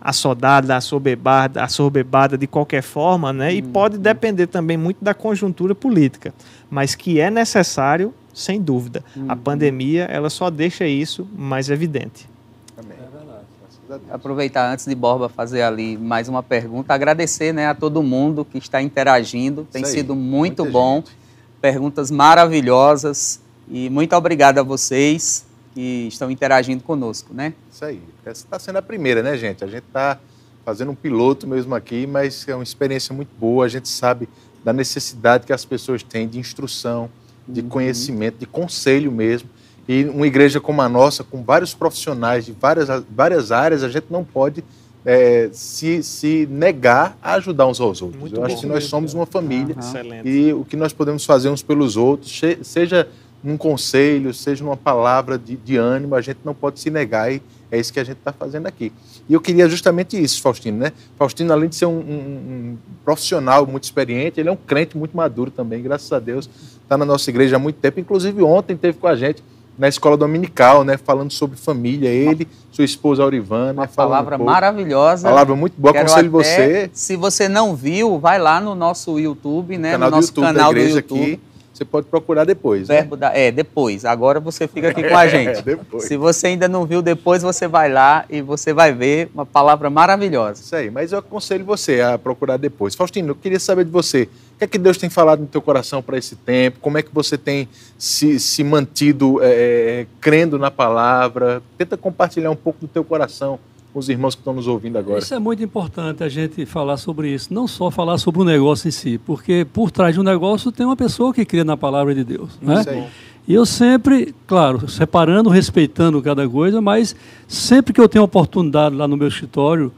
[0.00, 3.54] assodada, assoberbada, assoberbada de qualquer forma, né?
[3.54, 4.02] E pode uhum.
[4.02, 6.34] depender também muito da conjuntura política,
[6.68, 9.04] mas que é necessário sem dúvida.
[9.16, 9.26] Uhum.
[9.28, 12.28] A pandemia ela só deixa isso mais evidente.
[12.76, 12.96] Amém.
[12.98, 14.14] É.
[14.14, 18.56] Aproveitar antes de Borba fazer ali mais uma pergunta, agradecer né, a todo mundo que
[18.56, 21.12] está interagindo, tem sido muito Muita bom, gente.
[21.60, 27.54] perguntas maravilhosas e muito obrigado a vocês que estão interagindo conosco, né?
[27.70, 28.00] Isso aí.
[28.24, 29.64] Essa está sendo a primeira, né, gente?
[29.64, 30.18] A gente está
[30.64, 33.64] fazendo um piloto mesmo aqui, mas é uma experiência muito boa.
[33.64, 34.28] A gente sabe
[34.64, 37.10] da necessidade que as pessoas têm de instrução,
[37.46, 37.68] de uhum.
[37.68, 39.48] conhecimento, de conselho mesmo.
[39.88, 44.06] E uma igreja como a nossa, com vários profissionais de várias, várias áreas, a gente
[44.10, 44.64] não pode
[45.04, 48.20] é, se, se negar a ajudar uns aos outros.
[48.20, 50.20] Muito Eu acho que nós somos uma família uhum.
[50.24, 53.08] e o que nós podemos fazer uns pelos outros, seja
[53.42, 57.42] num conselho, seja numa palavra de, de ânimo, a gente não pode se negar e
[57.72, 58.92] é isso que a gente está fazendo aqui.
[59.26, 60.92] E eu queria justamente isso, Faustino, né?
[61.16, 65.16] Faustino, além de ser um, um, um, profissional muito experiente, ele é um crente muito
[65.16, 66.50] maduro também, graças a Deus.
[66.82, 67.98] Está na nossa igreja há muito tempo.
[67.98, 69.42] Inclusive, ontem teve com a gente
[69.78, 70.98] na escola dominical, né?
[70.98, 73.80] Falando sobre família, ele, sua esposa Aurivana.
[73.80, 75.26] Uma palavra um maravilhosa.
[75.26, 76.90] Palavra muito boa, Quero aconselho até, você.
[76.92, 79.92] Se você não viu, vai lá no nosso YouTube, né?
[79.92, 81.40] Canal no nosso YouTube canal do YouTube.
[81.72, 82.88] Você pode procurar depois.
[82.88, 82.96] Né?
[82.96, 84.04] Verbo da, é, depois.
[84.04, 85.58] Agora você fica aqui com a gente.
[85.58, 86.04] É, depois.
[86.04, 89.88] Se você ainda não viu, depois você vai lá e você vai ver uma palavra
[89.88, 90.62] maravilhosa.
[90.62, 92.94] Isso aí, mas eu aconselho você a procurar depois.
[92.94, 94.28] Faustino, eu queria saber de você.
[94.54, 96.78] O que é que Deus tem falado no teu coração para esse tempo?
[96.80, 97.68] Como é que você tem
[97.98, 101.62] se, se mantido é, é, crendo na palavra?
[101.78, 103.58] Tenta compartilhar um pouco do teu coração
[103.94, 105.18] os irmãos que estão nos ouvindo agora.
[105.18, 108.88] Isso é muito importante a gente falar sobre isso, não só falar sobre o negócio
[108.88, 112.14] em si, porque por trás de um negócio tem uma pessoa que crê na palavra
[112.14, 112.58] de Deus.
[112.60, 112.80] Né?
[112.80, 113.06] Isso aí.
[113.46, 117.14] E eu sempre, claro, separando, respeitando cada coisa, mas
[117.48, 119.92] sempre que eu tenho oportunidade lá no meu escritório,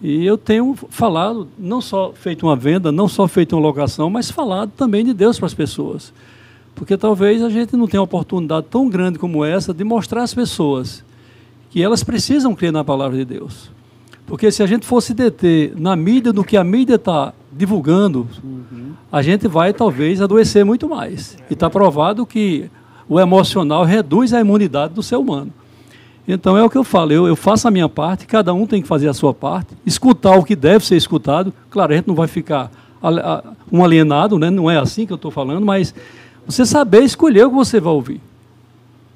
[0.00, 4.30] e eu tenho falado, não só feito uma venda, não só feito uma locação, mas
[4.30, 6.12] falado também de Deus para as pessoas.
[6.74, 10.34] Porque talvez a gente não tenha uma oportunidade tão grande como essa de mostrar às
[10.34, 11.04] pessoas
[11.74, 13.68] que elas precisam crer na palavra de Deus.
[14.28, 18.92] Porque se a gente fosse deter na mídia do que a mídia está divulgando, uhum.
[19.10, 21.36] a gente vai talvez adoecer muito mais.
[21.50, 22.70] E está provado que
[23.08, 25.52] o emocional reduz a imunidade do ser humano.
[26.28, 28.80] Então é o que eu falo, eu, eu, faço a minha parte, cada um tem
[28.80, 31.52] que fazer a sua parte, escutar o que deve ser escutado.
[31.70, 32.70] Claro, a gente não vai ficar
[33.72, 34.48] um alienado, né?
[34.48, 35.92] não é assim que eu estou falando, mas
[36.46, 38.20] você saber escolher o que você vai ouvir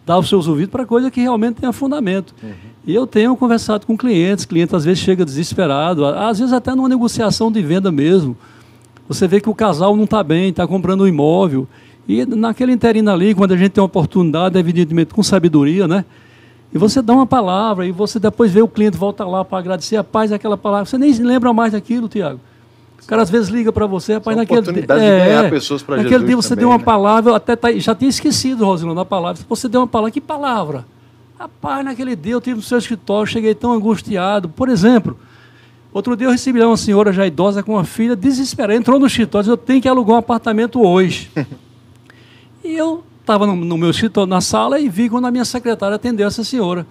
[0.08, 2.34] dar os seus ouvidos para coisa que realmente tenha fundamento.
[2.42, 2.50] Uhum.
[2.86, 6.88] E eu tenho conversado com clientes, cliente às vezes chega desesperado, às vezes até numa
[6.88, 8.34] negociação de venda mesmo.
[9.06, 11.68] Você vê que o casal não está bem, está comprando um imóvel.
[12.08, 16.06] E naquele interino ali, quando a gente tem uma oportunidade, evidentemente com sabedoria, né?
[16.72, 19.96] E você dá uma palavra e você depois vê o cliente volta lá para agradecer
[19.96, 20.86] a paz daquela palavra.
[20.86, 22.40] Você nem lembra mais daquilo, Tiago.
[23.02, 25.82] O cara às vezes liga para você, rapaz, São naquele oportunidade é, de ganhar pessoas
[25.82, 26.84] para Naquele dia você também, deu uma né?
[26.84, 29.42] palavra, até tá, já tinha esquecido, Rosilão, da palavra.
[29.48, 30.84] Você deu uma palavra, que palavra?
[31.38, 34.48] Rapaz, naquele dia eu tive no seu escritório, cheguei tão angustiado.
[34.48, 35.16] Por exemplo,
[35.92, 39.44] outro dia eu recebi uma senhora já idosa com uma filha desesperada, entrou no escritório,
[39.44, 41.30] disse, eu tenho que alugar um apartamento hoje.
[42.64, 45.94] e eu estava no, no, meu escritório, na sala, e vi quando a minha secretária
[45.94, 46.86] atendeu essa senhora.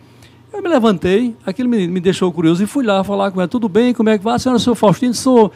[0.54, 3.68] Eu me levantei, aquilo me, me deixou curioso, e fui lá falar com ela, tudo
[3.68, 4.36] bem, como é que vai?
[4.36, 5.52] A senhora, seu Faustino, sou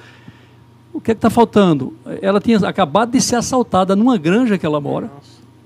[0.93, 1.93] o que é está faltando?
[2.21, 5.11] Ela tinha acabado de ser assaltada numa granja que ela mora,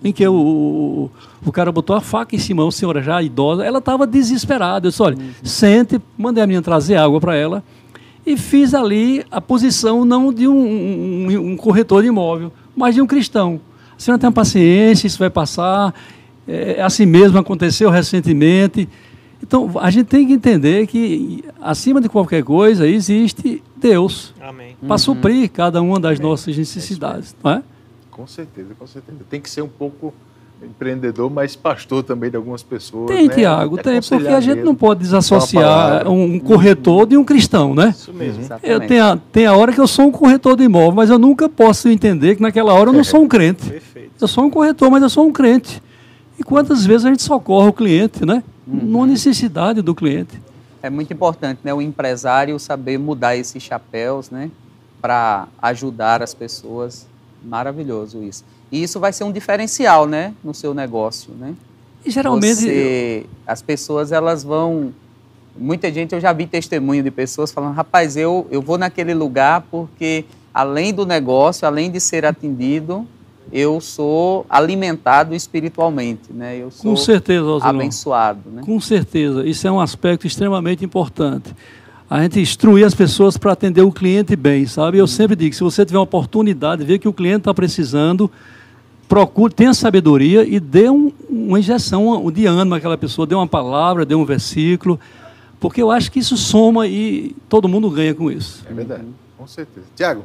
[0.04, 1.12] em que o, o,
[1.46, 4.88] o cara botou a faca em cima, uma senhora já idosa, ela estava desesperada.
[4.88, 5.32] Eu disse, olha, uhum.
[5.44, 7.64] sente, mandei a menina trazer água para ela
[8.26, 13.02] e fiz ali a posição não de um, um, um, corretor de imóvel, mas de
[13.02, 13.60] um cristão.
[13.96, 15.94] A senhora tem paciência, isso vai passar,
[16.48, 18.90] é, assim mesmo aconteceu recentemente.
[19.48, 24.34] Então, a gente tem que entender que, acima de qualquer coisa, existe Deus
[24.82, 24.98] para uhum.
[24.98, 26.32] suprir cada uma das Amém.
[26.32, 27.64] nossas necessidades, não é?
[28.10, 29.20] Com certeza, com certeza.
[29.30, 30.12] Tem que ser um pouco
[30.64, 33.06] empreendedor, mas pastor também de algumas pessoas.
[33.06, 33.36] Tem, né?
[33.36, 37.94] Tiago, tem, porque a gente não pode desassociar um corretor de um cristão, né?
[37.96, 38.42] Isso mesmo.
[38.42, 38.58] Uhum.
[38.64, 41.20] Eu tenho a, tem a hora que eu sou um corretor de imóvel, mas eu
[41.20, 43.70] nunca posso entender que naquela hora eu não sou um crente.
[43.70, 44.12] Perfeito.
[44.20, 45.84] Eu sou um corretor, mas eu sou um crente.
[46.40, 48.44] E quantas vezes a gente socorre o cliente, né?
[48.68, 48.80] Uhum.
[48.84, 50.42] Numa necessidade do cliente.
[50.82, 51.74] É muito importante, né?
[51.74, 54.52] O empresário saber mudar esses chapéus, né?
[55.02, 57.08] Para ajudar as pessoas.
[57.44, 58.44] Maravilhoso isso.
[58.72, 60.34] E isso vai ser um diferencial, né?
[60.44, 61.56] No seu negócio, né?
[62.04, 62.56] E geralmente...
[62.56, 64.94] Você, as pessoas, elas vão...
[65.58, 69.66] Muita gente, eu já vi testemunho de pessoas falando, rapaz, eu, eu vou naquele lugar
[69.72, 73.08] porque, além do negócio, além de ser atendido,
[73.52, 76.58] eu sou alimentado espiritualmente, né?
[76.58, 78.62] Eu sou Com certeza, abençoado, né?
[78.66, 81.56] Com certeza, isso é um aspecto extremamente importante.
[82.10, 84.98] A gente instruir as pessoas para atender o cliente bem, sabe?
[84.98, 88.30] Eu sempre digo, se você tiver uma oportunidade, ver que o cliente está precisando,
[89.08, 94.06] procure, tenha sabedoria e dê um, uma injeção de ânimo àquela pessoa, dê uma palavra,
[94.06, 95.00] dê um versículo,
[95.60, 98.64] porque eu acho que isso soma e todo mundo ganha com isso.
[98.70, 99.06] É verdade,
[99.38, 99.88] com certeza.
[99.96, 100.24] Tiago,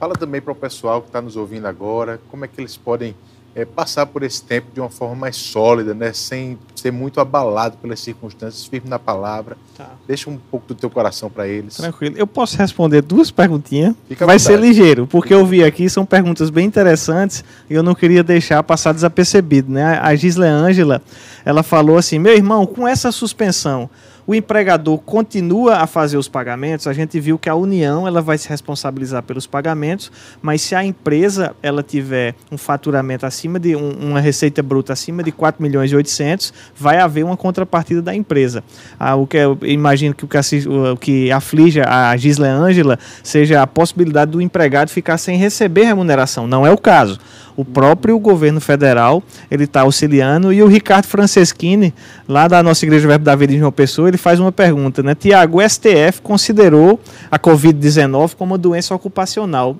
[0.00, 3.14] fala também para o pessoal que está nos ouvindo agora, como é que eles podem
[3.54, 6.10] é, passar por esse tempo de uma forma mais sólida, né?
[6.14, 9.58] sem ser muito abalado pelas circunstâncias, firme na palavra.
[9.76, 9.90] Tá.
[10.08, 11.76] Deixa um pouco do teu coração para eles.
[11.76, 12.16] Tranquilo.
[12.16, 13.94] Eu posso responder duas perguntinhas.
[14.08, 17.94] Fica Vai ser ligeiro, porque eu vi aqui, são perguntas bem interessantes e eu não
[17.94, 19.70] queria deixar passar desapercebido.
[19.70, 19.98] Né?
[20.00, 21.02] A Gisle Ângela,
[21.44, 23.90] ela falou assim, meu irmão, com essa suspensão,
[24.30, 26.86] o empregador continua a fazer os pagamentos.
[26.86, 30.84] A gente viu que a União ela vai se responsabilizar pelos pagamentos, mas se a
[30.84, 35.90] empresa ela tiver um faturamento acima de um, uma receita bruta acima de 4 milhões
[35.90, 38.62] e 800, vai haver uma contrapartida da empresa.
[39.00, 43.60] Ah, o que eu imagino que o que, o que aflige a Gisle Ângela seja
[43.60, 46.46] a possibilidade do empregado ficar sem receber remuneração.
[46.46, 47.18] Não é o caso.
[47.56, 51.92] O próprio governo federal ele está auxiliando e o Ricardo Franceschini,
[52.28, 55.14] lá da nossa Igreja Verbo da Vida de João Pessoa, ele faz uma pergunta, né?
[55.14, 57.00] Tiago, o STF considerou
[57.30, 59.76] a Covid-19 como uma doença ocupacional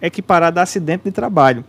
[0.00, 1.64] equiparada a acidente de trabalho.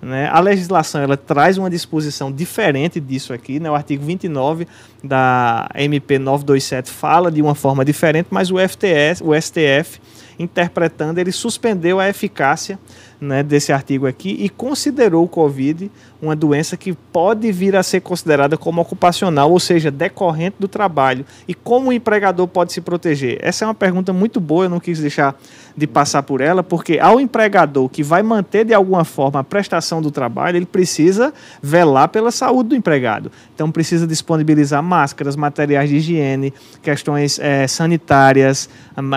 [0.00, 0.28] Né?
[0.30, 3.58] A legislação ela traz uma disposição diferente disso aqui.
[3.58, 3.70] Né?
[3.70, 4.68] O artigo 29
[5.02, 10.00] da MP 927 fala de uma forma diferente, mas o, FTS, o STF,
[10.38, 12.78] interpretando, ele suspendeu a eficácia
[13.20, 15.90] né, desse artigo aqui e considerou o Covid
[16.24, 21.24] uma doença que pode vir a ser considerada como ocupacional, ou seja, decorrente do trabalho.
[21.46, 23.38] E como o empregador pode se proteger?
[23.42, 25.36] Essa é uma pergunta muito boa, eu não quis deixar
[25.76, 30.00] de passar por ela, porque ao empregador que vai manter de alguma forma a prestação
[30.00, 33.30] do trabalho, ele precisa velar pela saúde do empregado.
[33.54, 38.68] Então precisa disponibilizar máscaras, materiais de higiene, questões é, sanitárias,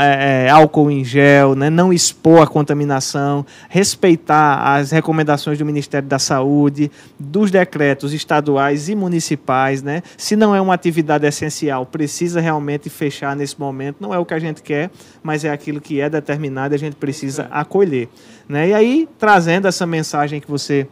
[0.01, 3.45] é, álcool em gel, né, não expor a contaminação,
[3.87, 10.03] respeitar as recomendações do Ministério da Saúde, dos decretos estaduais e municipais, né?
[10.17, 13.97] Se não é uma atividade essencial, precisa realmente fechar nesse momento.
[14.01, 14.91] Não é o que a gente quer,
[15.23, 17.47] mas é aquilo que é determinado e a gente precisa é.
[17.51, 18.09] acolher.
[18.47, 18.69] Né?
[18.69, 20.85] E aí, trazendo essa mensagem que você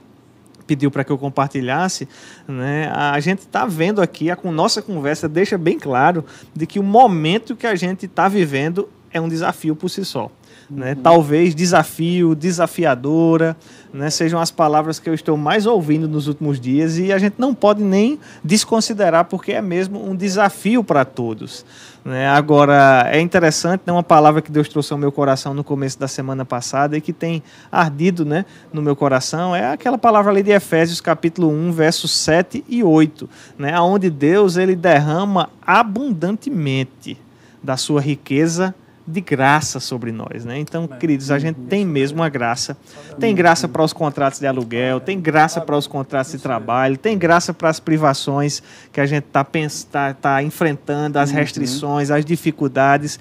[0.66, 2.08] pediu para que eu compartilhasse,
[2.48, 2.90] né?
[2.92, 6.26] A gente está vendo aqui, a nossa conversa deixa bem claro
[6.56, 10.32] de que o momento que a gente está vivendo é um desafio por si só.
[10.70, 10.94] Né?
[10.94, 11.02] Uhum.
[11.02, 13.56] Talvez desafio, desafiadora,
[13.94, 14.10] né?
[14.10, 17.54] sejam as palavras que eu estou mais ouvindo nos últimos dias e a gente não
[17.54, 21.66] pode nem desconsiderar porque é mesmo um desafio para todos.
[22.04, 22.28] Né?
[22.28, 23.94] Agora, é interessante, né?
[23.94, 27.14] uma palavra que Deus trouxe ao meu coração no começo da semana passada e que
[27.14, 28.46] tem ardido né?
[28.74, 33.30] no meu coração, é aquela palavra ali de Efésios capítulo 1, versos 7 e 8,
[33.58, 33.80] né?
[33.80, 37.18] onde Deus ele derrama abundantemente
[37.64, 38.74] da sua riqueza
[39.08, 40.58] de graça sobre nós, né?
[40.58, 42.76] Então, queridos, a gente tem mesmo uma graça.
[43.20, 47.18] Tem graça para os contratos de aluguel, tem graça para os contratos de trabalho, tem
[47.18, 49.46] graça para as privações que a gente está
[49.92, 51.36] tá, tá enfrentando, as uhum.
[51.36, 53.20] restrições, as dificuldades.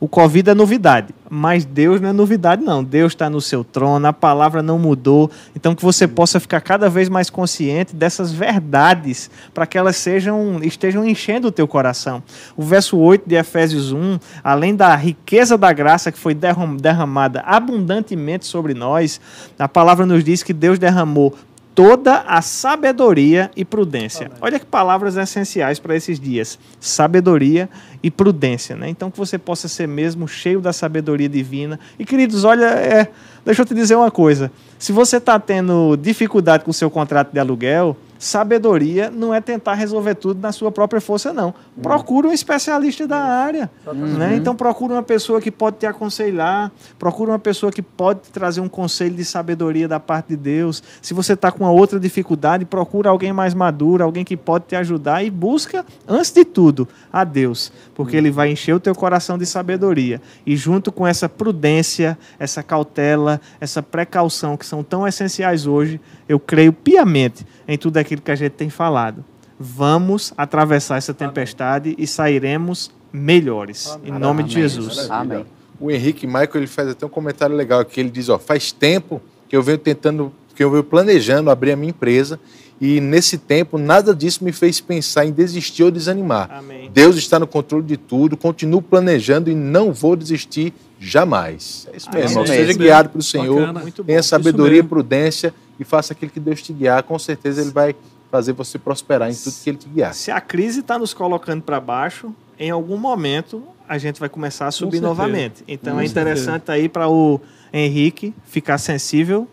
[0.00, 2.84] O Covid é novidade, mas Deus não é novidade, não.
[2.84, 5.28] Deus está no seu trono, a palavra não mudou.
[5.56, 10.60] Então, que você possa ficar cada vez mais consciente dessas verdades, para que elas sejam,
[10.62, 12.22] estejam enchendo o teu coração.
[12.56, 16.36] O verso 8 de Efésios 1, além da riqueza da graça que foi
[16.80, 19.20] derramada abundantemente sobre nós,
[19.58, 21.34] a palavra nos diz que Deus derramou
[21.78, 24.32] toda a sabedoria e prudência.
[24.40, 27.70] Olha que palavras essenciais para esses dias: sabedoria
[28.02, 28.74] e prudência.
[28.74, 28.88] Né?
[28.88, 31.78] Então, que você possa ser mesmo cheio da sabedoria divina.
[31.96, 33.06] E, queridos, olha, é,
[33.44, 37.32] deixa eu te dizer uma coisa: se você está tendo dificuldade com o seu contrato
[37.32, 41.54] de aluguel, sabedoria não é tentar resolver tudo na sua própria força, não.
[41.80, 43.70] Procura um especialista da área.
[43.94, 44.36] Né?
[44.36, 48.60] Então, procura uma pessoa que pode te aconselhar, procura uma pessoa que pode te trazer
[48.60, 50.82] um conselho de sabedoria da parte de Deus.
[51.00, 54.76] Se você está com uma outra dificuldade, procura alguém mais maduro, alguém que pode te
[54.76, 59.38] ajudar e busca, antes de tudo, a Deus, porque Ele vai encher o teu coração
[59.38, 60.20] de sabedoria.
[60.44, 66.38] E junto com essa prudência, essa cautela, essa precaução que são tão essenciais hoje, eu
[66.38, 69.22] creio piamente em tudo aquilo que a gente tem falado.
[69.60, 71.96] Vamos atravessar essa tempestade Amém.
[71.98, 73.88] e sairemos melhores.
[73.88, 74.10] Amém.
[74.10, 74.46] Em nome Amém.
[74.46, 75.10] de Jesus.
[75.10, 75.44] Amém.
[75.78, 78.00] O Henrique Michael ele faz até um comentário legal aqui.
[78.00, 81.76] Ele diz: ó, faz tempo que eu venho tentando, que eu venho planejando abrir a
[81.76, 82.40] minha empresa
[82.80, 86.48] e nesse tempo nada disso me fez pensar em desistir ou desanimar.
[86.52, 86.90] Amém.
[86.92, 91.88] Deus está no controle de tudo, continuo planejando e não vou desistir jamais.
[91.92, 92.38] É isso mesmo.
[92.40, 92.52] Amém.
[92.52, 93.74] Seja guiado pelo Senhor,
[94.06, 97.02] tenha sabedoria e prudência e faça aquilo que Deus te guiar.
[97.02, 97.94] Com certeza Ele vai
[98.30, 100.14] fazer você prosperar em tudo que Ele te guiar.
[100.14, 104.66] Se a crise está nos colocando para baixo, em algum momento a gente vai começar
[104.66, 105.64] a subir novamente.
[105.66, 106.72] Então Com é interessante certeza.
[106.72, 107.40] aí para o
[107.72, 109.48] Henrique ficar sensível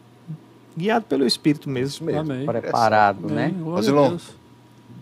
[0.78, 2.06] guiado pelo Espírito mesmo.
[2.06, 2.20] Mesmo.
[2.22, 2.46] Amém.
[2.46, 3.54] Preparado, Amém.
[3.54, 3.64] né?
[3.64, 4.18] Rosilon,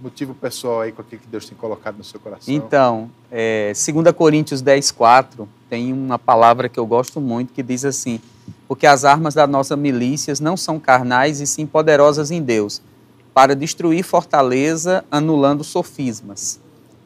[0.02, 2.54] motivo pessoal aí com aquilo que Deus tem colocado no seu coração.
[2.54, 7.86] Então, é, 2 Coríntios 10, 4, tem uma palavra que eu gosto muito que diz
[7.86, 8.20] assim,
[8.68, 12.82] porque as armas das nossas milícias não são carnais e sim poderosas em Deus,
[13.34, 16.60] para destruir fortaleza, anulando sofismas.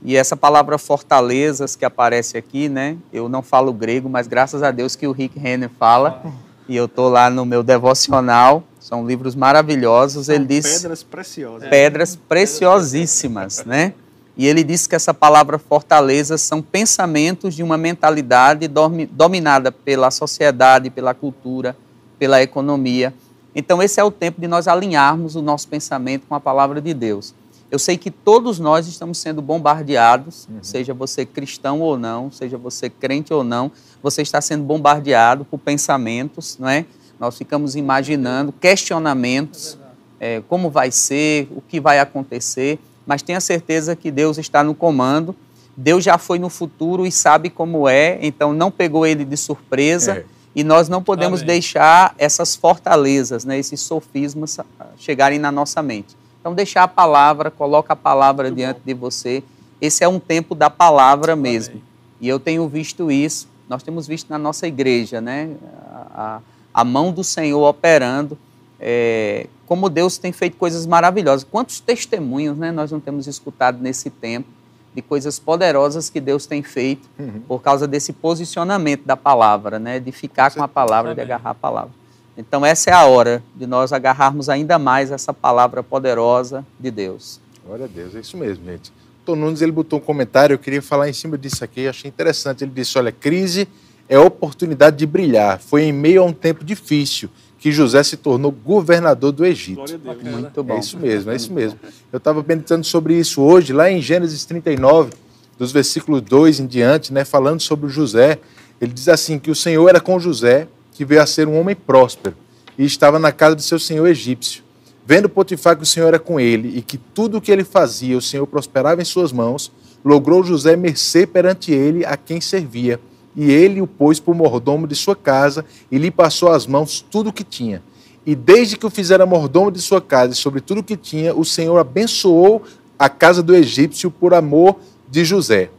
[0.04, 2.98] E essa palavra fortalezas que aparece aqui, né?
[3.12, 6.22] Eu não falo grego, mas graças a Deus que o Rick Renner fala
[6.68, 8.64] e eu estou lá no meu devocional.
[8.80, 10.28] São livros maravilhosos.
[10.28, 11.70] São ele diz pedras preciosas.
[11.70, 13.94] Pedras preciosíssimas, né?
[14.38, 18.70] E ele diz que essa palavra fortaleza são pensamentos de uma mentalidade
[19.12, 21.76] dominada pela sociedade, pela cultura,
[22.20, 23.14] pela economia.
[23.56, 26.94] Então esse é o tempo de nós alinharmos o nosso pensamento com a palavra de
[26.94, 27.34] Deus.
[27.70, 30.60] Eu sei que todos nós estamos sendo bombardeados, uhum.
[30.62, 33.72] seja você cristão ou não, seja você crente ou não,
[34.02, 36.86] você está sendo bombardeado por pensamentos, não é?
[37.20, 39.78] Nós ficamos imaginando questionamentos,
[40.20, 44.76] é, como vai ser, o que vai acontecer, mas tenha certeza que Deus está no
[44.76, 45.34] comando.
[45.76, 50.18] Deus já foi no futuro e sabe como é, então não pegou ele de surpresa.
[50.18, 50.26] É.
[50.54, 51.54] E nós não podemos Amém.
[51.54, 54.58] deixar essas fortalezas, né, esses sofismas
[54.98, 56.18] chegarem na nossa mente.
[56.40, 58.84] Então, deixar a palavra, coloca a palavra Muito diante bom.
[58.86, 59.44] de você.
[59.80, 61.74] Esse é um tempo da palavra mesmo.
[61.74, 61.84] Amém.
[62.20, 65.52] E eu tenho visto isso, nós temos visto na nossa igreja, né?
[65.94, 66.40] A,
[66.74, 68.38] a mão do Senhor operando,
[68.80, 71.44] é, como Deus tem feito coisas maravilhosas.
[71.44, 74.48] Quantos testemunhos né, nós não temos escutado nesse tempo
[74.94, 77.42] de coisas poderosas que Deus tem feito uhum.
[77.48, 80.00] por causa desse posicionamento da palavra, né?
[80.00, 81.92] De ficar com a palavra, de agarrar a palavra.
[82.36, 87.40] Então, essa é a hora de nós agarrarmos ainda mais essa palavra poderosa de Deus.
[87.66, 88.92] Glória a Deus, é isso mesmo, gente.
[89.26, 92.64] Tom Nunes ele botou um comentário, eu queria falar em cima disso aqui, achei interessante.
[92.64, 93.68] Ele disse: olha, crise
[94.08, 95.60] é oportunidade de brilhar.
[95.60, 97.30] Foi em meio a um tempo difícil
[97.68, 99.84] que José se tornou governador do Egito.
[100.24, 100.74] Muito bom.
[100.74, 101.78] É isso mesmo, é isso mesmo.
[102.14, 105.12] Eu estava pensando sobre isso hoje, lá em Gênesis 39,
[105.60, 108.40] dos versículos 2 em diante, né, falando sobre José.
[108.80, 111.76] Ele diz assim: que o Senhor era com José que veio a ser um homem
[111.76, 112.38] próspero
[112.78, 114.64] e estava na casa de seu senhor egípcio.
[115.06, 118.18] Vendo Potifar que o Senhor era com ele e que tudo o que ele fazia
[118.18, 119.74] o Senhor prosperava em suas mãos,
[120.06, 122.98] logrou José mercê perante ele a quem servia.
[123.38, 127.30] E ele o pôs por mordomo de sua casa e lhe passou às mãos tudo
[127.30, 127.84] o que tinha.
[128.26, 131.36] E desde que o fizera mordomo de sua casa e sobre tudo o que tinha,
[131.36, 132.64] o Senhor abençoou
[132.98, 134.78] a casa do egípcio por amor
[135.08, 135.70] de José.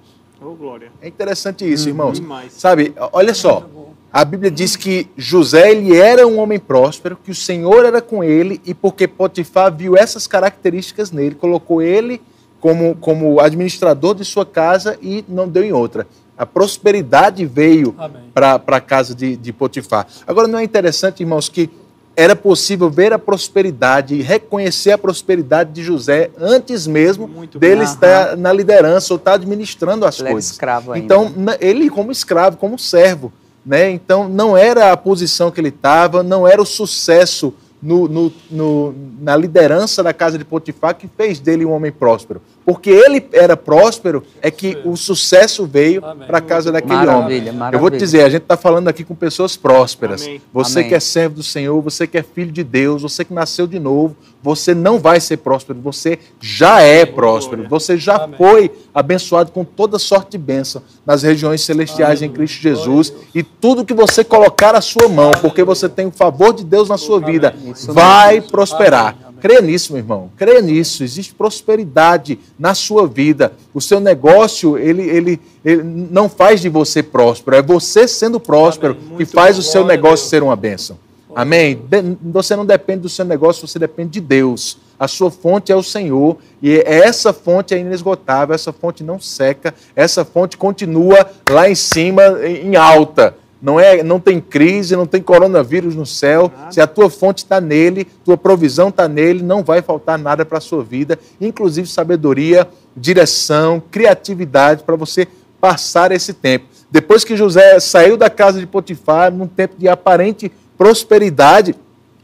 [0.40, 0.92] Oh, glória.
[1.02, 2.22] É interessante isso, irmãos.
[2.50, 3.68] Sabe, olha só.
[4.10, 8.24] A Bíblia diz que José ele era um homem próspero, que o Senhor era com
[8.24, 12.22] ele e porque Potifar viu essas características nele, colocou ele
[12.60, 16.06] como, como administrador de sua casa e não deu em outra.
[16.38, 17.94] A prosperidade veio
[18.32, 20.06] para a casa de, de Potifar.
[20.26, 21.68] Agora, não é interessante, irmãos, que
[22.16, 27.84] era possível ver a prosperidade e reconhecer a prosperidade de José antes mesmo Muito dele
[27.84, 27.92] bom.
[27.92, 30.50] estar na liderança ou estar administrando as ele coisas.
[30.50, 31.04] Escravo ainda.
[31.04, 33.32] Então, ele como escravo, como servo.
[33.64, 33.90] Né?
[33.90, 38.94] Então, não era a posição que ele estava, não era o sucesso no, no, no,
[39.20, 42.42] na liderança da casa de Potifar que fez dele um homem próspero.
[42.68, 47.52] Porque ele era próspero, é que o sucesso veio para a casa daquele maravilha, homem.
[47.52, 47.76] Maravilha.
[47.76, 50.20] Eu vou te dizer, a gente está falando aqui com pessoas prósperas.
[50.20, 50.42] Amém.
[50.52, 50.90] Você Amém.
[50.90, 53.78] que é servo do Senhor, você que é filho de Deus, você que nasceu de
[53.78, 58.36] novo, você não vai ser próspero, você já é próspero, você já Amém.
[58.36, 63.14] foi abençoado com toda sorte de bênção nas regiões celestiais em Cristo Jesus.
[63.34, 66.90] E tudo que você colocar à sua mão, porque você tem o favor de Deus
[66.90, 67.56] na sua vida,
[67.88, 70.30] vai prosperar Creia nisso, meu irmão.
[70.36, 71.02] Creia nisso.
[71.02, 73.52] Existe prosperidade na sua vida.
[73.72, 77.56] O seu negócio, ele, ele, ele não faz de você próspero.
[77.56, 80.98] É você sendo próspero que faz o seu negócio ser uma bênção.
[81.34, 81.80] Amém?
[82.22, 84.78] Você não depende do seu negócio, você depende de Deus.
[84.98, 89.72] A sua fonte é o Senhor e essa fonte é inesgotável, essa fonte não seca,
[89.94, 93.36] essa fonte continua lá em cima, em alta.
[93.60, 96.50] Não, é, não tem crise, não tem coronavírus no céu.
[96.70, 100.58] Se a tua fonte está nele, tua provisão está nele, não vai faltar nada para
[100.58, 105.26] a sua vida, inclusive sabedoria, direção, criatividade para você
[105.60, 106.66] passar esse tempo.
[106.90, 111.74] Depois que José saiu da casa de Potifar, num tempo de aparente prosperidade,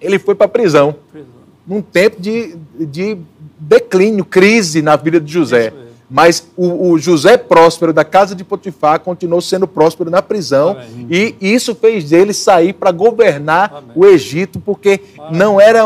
[0.00, 0.94] ele foi para a prisão.
[1.66, 3.18] Num tempo de, de
[3.58, 5.72] declínio, crise na vida de José.
[6.10, 11.06] Mas o, o, José próspero da casa de Potifar continuou sendo próspero na prisão Amém.
[11.10, 13.90] e isso fez dele sair para governar Amém.
[13.94, 15.00] o Egito, porque
[15.30, 15.82] não era,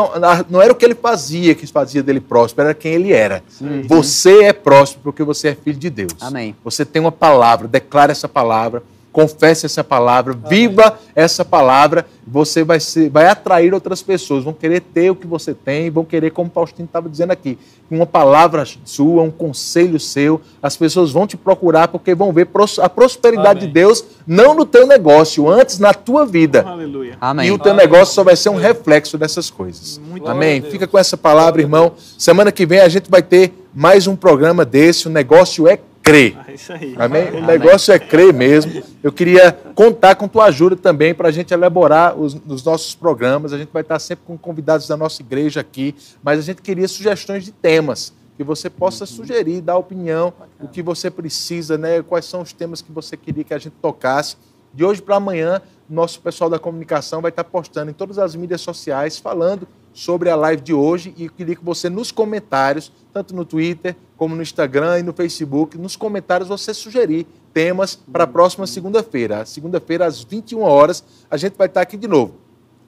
[0.49, 3.43] não era o que ele fazia que fazia dele próspero, era quem ele era.
[3.47, 3.83] Sim.
[3.87, 6.13] Você é próspero porque você é filho de Deus.
[6.21, 6.55] Amém.
[6.63, 10.49] Você tem uma palavra, declara essa palavra confesse essa palavra, Amém.
[10.49, 15.25] viva essa palavra, você vai, ser, vai atrair outras pessoas, vão querer ter o que
[15.25, 17.57] você tem, vão querer, como o Faustino estava dizendo aqui,
[17.89, 22.47] uma palavra sua, um conselho seu, as pessoas vão te procurar porque vão ver
[22.81, 23.67] a prosperidade Amém.
[23.67, 26.63] de Deus, não no teu negócio, antes na tua vida.
[26.67, 27.17] Aleluia.
[27.19, 27.47] Amém.
[27.47, 29.99] E o teu negócio só vai ser um reflexo dessas coisas.
[30.07, 30.61] Muito Amém.
[30.61, 31.93] Fica com essa palavra, irmão.
[32.17, 35.79] Semana que vem a gente vai ter mais um programa desse, o negócio é
[36.09, 36.37] crer.
[36.37, 36.95] Ah, isso aí.
[36.97, 37.29] Amém?
[37.31, 38.83] O negócio é crer mesmo.
[39.03, 43.53] Eu queria contar com tua ajuda também para a gente elaborar os, os, nossos programas.
[43.53, 46.87] A gente vai estar sempre com convidados da nossa igreja aqui, mas a gente queria
[46.87, 52.01] sugestões de temas que você possa sugerir, dar opinião, o que você precisa, né?
[52.01, 54.37] Quais são os temas que você queria que a gente tocasse.
[54.73, 58.61] De hoje para amanhã, nosso pessoal da comunicação vai estar postando em todas as mídias
[58.61, 63.35] sociais falando sobre a live de hoje e eu queria que você nos comentários, tanto
[63.35, 68.27] no Twitter como no Instagram e no Facebook, nos comentários você sugerir temas para a
[68.27, 69.45] próxima segunda-feira.
[69.45, 72.35] Segunda-feira, às 21 horas, a gente vai estar aqui de novo.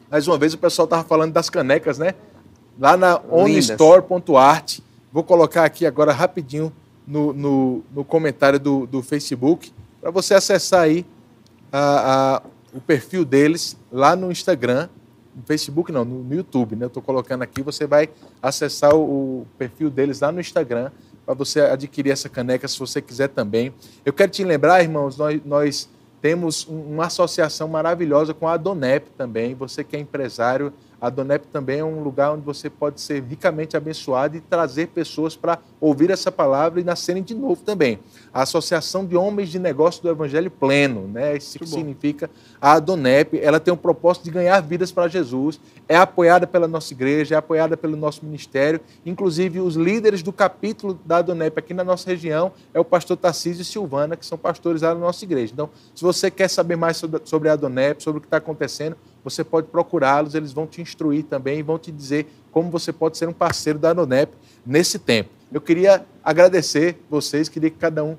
[0.09, 2.13] Mais uma vez, o pessoal estava falando das canecas, né?
[2.79, 4.79] Lá na onestore.art.
[5.11, 6.71] Vou colocar aqui agora rapidinho
[7.07, 11.05] no, no, no comentário do, do Facebook para você acessar aí
[11.71, 12.41] a, a,
[12.73, 14.89] o perfil deles lá no Instagram
[15.35, 16.85] no Facebook não, no, YouTube, né?
[16.85, 18.09] Eu estou colocando aqui, você vai
[18.41, 20.91] acessar o, o perfil deles lá no Instagram
[21.25, 23.73] para você adquirir essa caneca se você quiser também.
[24.05, 25.89] Eu quero te lembrar, irmãos, nós, nós
[26.21, 29.55] temos uma associação maravilhosa com a Donep também.
[29.55, 33.75] Você que é empresário, a Donep também é um lugar onde você pode ser ricamente
[33.75, 37.99] abençoado e trazer pessoas para ouvir essa palavra e nascerem de novo também.
[38.31, 41.35] A Associação de Homens de Negócio do Evangelho Pleno, né?
[41.35, 42.29] Isso que significa
[42.61, 43.39] a Donep.
[43.39, 45.59] Ela tem o propósito de ganhar vidas para Jesus.
[45.89, 48.79] É apoiada pela nossa igreja, é apoiada pelo nosso ministério.
[49.03, 53.63] Inclusive, os líderes do capítulo da Donep aqui na nossa região é o pastor Tarcísio
[53.63, 55.51] e Silvana, que são pastores lá na nossa igreja.
[55.51, 59.43] Então, se você quer saber mais sobre a Donep, sobre o que está acontecendo, você
[59.43, 63.27] pode procurá-los, eles vão te instruir também e vão te dizer como você pode ser
[63.29, 64.33] um parceiro da Anonep
[64.65, 65.29] nesse tempo.
[65.51, 68.17] Eu queria agradecer vocês, queria que cada um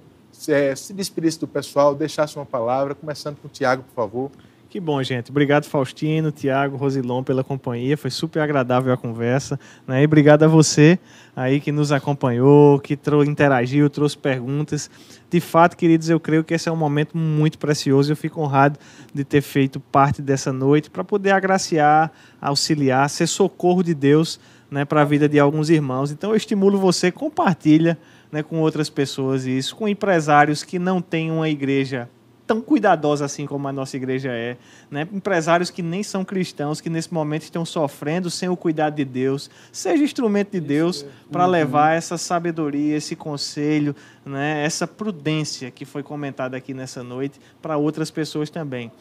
[0.49, 4.31] é, se despedisse do pessoal, deixasse uma palavra, começando com o Tiago, por favor.
[4.73, 5.31] Que bom, gente.
[5.31, 7.95] Obrigado, Faustino, Tiago, Rosilon, pela companhia.
[7.95, 9.61] Foi super agradável a conversa.
[9.87, 10.01] Né?
[10.01, 10.99] E obrigado a você
[11.37, 14.91] aí que nos acompanhou, que interagiu, trouxe perguntas.
[15.29, 18.11] De fato, queridos, eu creio que esse é um momento muito precioso.
[18.13, 18.79] Eu fico honrado
[19.13, 22.11] de ter feito parte dessa noite para poder agraciar,
[22.41, 26.11] auxiliar, ser socorro de Deus né, para a vida de alguns irmãos.
[26.11, 27.99] Então, eu estimulo você, compartilha
[28.33, 32.09] né, com outras pessoas isso, com empresários que não têm uma igreja
[32.53, 34.59] tão cuidadosa assim como a nossa igreja é.
[34.91, 35.09] Né?
[35.11, 39.51] Empresários que nem são cristãos, que nesse momento estão sofrendo sem o cuidado de Deus.
[39.73, 41.51] Seja instrumento de Deus para uhum.
[41.51, 44.63] levar essa sabedoria, esse conselho, né?
[44.63, 48.93] essa prudência que foi comentada aqui nessa noite para outras pessoas também.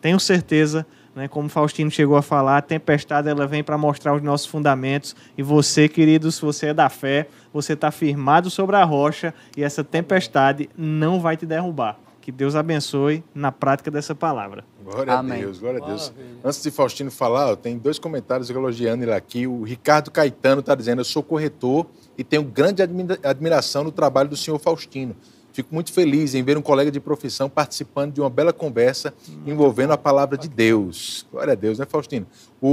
[0.00, 4.22] Tenho certeza né, como Faustino chegou a falar, a tempestade ela vem para mostrar os
[4.22, 5.14] nossos fundamentos.
[5.36, 9.62] E você, querido, se você é da fé, você está firmado sobre a rocha e
[9.62, 11.98] essa tempestade não vai te derrubar.
[12.20, 14.64] Que Deus abençoe na prática dessa palavra.
[14.84, 15.38] Glória Amém.
[15.38, 16.10] a Deus, glória a Deus.
[16.10, 16.40] Maravilha.
[16.44, 19.46] Antes de Faustino falar, tem dois comentários elogiando ele aqui.
[19.46, 21.86] O Ricardo Caetano está dizendo: Eu sou corretor
[22.18, 22.82] e tenho grande
[23.22, 25.16] admiração no trabalho do senhor Faustino.
[25.60, 29.12] Fico muito feliz em ver um colega de profissão participando de uma bela conversa
[29.46, 31.26] envolvendo a palavra de Deus.
[31.30, 32.26] Glória a Deus, né, Faustino?
[32.62, 32.68] O,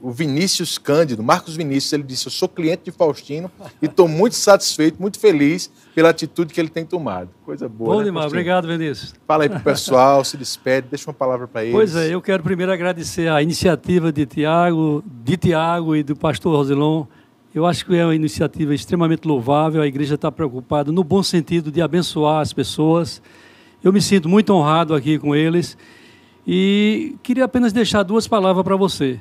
[0.00, 3.50] o, o Vinícius Cândido, Marcos Vinícius, ele disse: Eu sou cliente de Faustino
[3.80, 7.28] e estou muito satisfeito, muito feliz pela atitude que ele tem tomado.
[7.44, 7.94] Coisa boa.
[7.94, 9.16] Bom né, demais, obrigado, Vinícius.
[9.26, 11.74] Fala aí para o pessoal, se despede, deixa uma palavra para eles.
[11.74, 16.54] Pois é, eu quero primeiro agradecer a iniciativa de Tiago, de Tiago e do pastor
[16.54, 17.04] Rosilon
[17.54, 19.82] eu acho que é uma iniciativa extremamente louvável.
[19.82, 23.20] A igreja está preocupada no bom sentido de abençoar as pessoas.
[23.84, 25.76] Eu me sinto muito honrado aqui com eles
[26.46, 29.20] e queria apenas deixar duas palavras para você.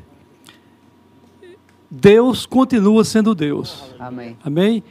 [1.89, 3.83] Deus continua sendo Deus.
[3.99, 4.37] Amém.
[4.43, 4.83] Amém.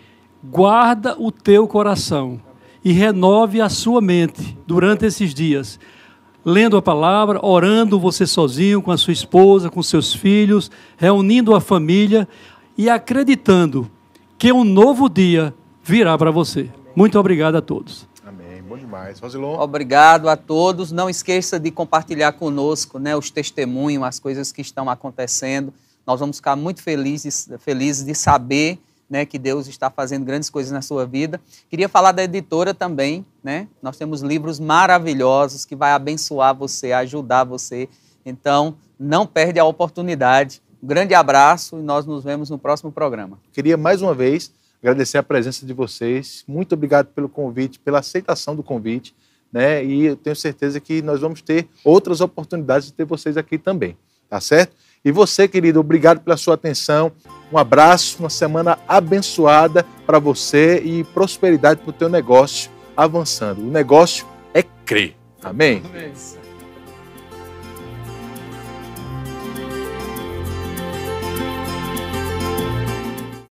[0.44, 2.38] Guarda o teu coração
[2.84, 5.80] e renove a sua mente durante esses dias
[6.44, 11.60] lendo a palavra, orando você sozinho, com a sua esposa, com seus filhos, reunindo a
[11.60, 12.26] família,
[12.80, 13.90] e acreditando
[14.38, 15.54] que um novo dia
[15.84, 16.70] virá para você.
[16.96, 18.08] Muito obrigado a todos.
[18.24, 18.62] Amém.
[18.62, 19.20] Bom demais.
[19.20, 19.60] Rosilon.
[19.60, 20.90] Obrigado a todos.
[20.90, 25.74] Não esqueça de compartilhar conosco né, os testemunhos, as coisas que estão acontecendo.
[26.06, 28.78] Nós vamos ficar muito felizes, felizes de saber
[29.10, 31.38] né, que Deus está fazendo grandes coisas na sua vida.
[31.68, 33.26] Queria falar da editora também.
[33.44, 33.68] Né?
[33.82, 37.90] Nós temos livros maravilhosos que vai abençoar você, ajudar você.
[38.24, 43.38] Então, não perde a oportunidade um grande abraço e nós nos vemos no próximo programa.
[43.52, 44.52] Queria mais uma vez
[44.82, 46.42] agradecer a presença de vocês.
[46.48, 49.14] Muito obrigado pelo convite, pela aceitação do convite.
[49.52, 49.84] Né?
[49.84, 53.96] E eu tenho certeza que nós vamos ter outras oportunidades de ter vocês aqui também.
[54.28, 54.74] Tá certo?
[55.04, 57.10] E você, querido, obrigado pela sua atenção.
[57.52, 63.60] Um abraço, uma semana abençoada para você e prosperidade para o teu negócio avançando.
[63.60, 65.16] O negócio é crer.
[65.42, 65.82] Amém?
[65.84, 66.39] Amém.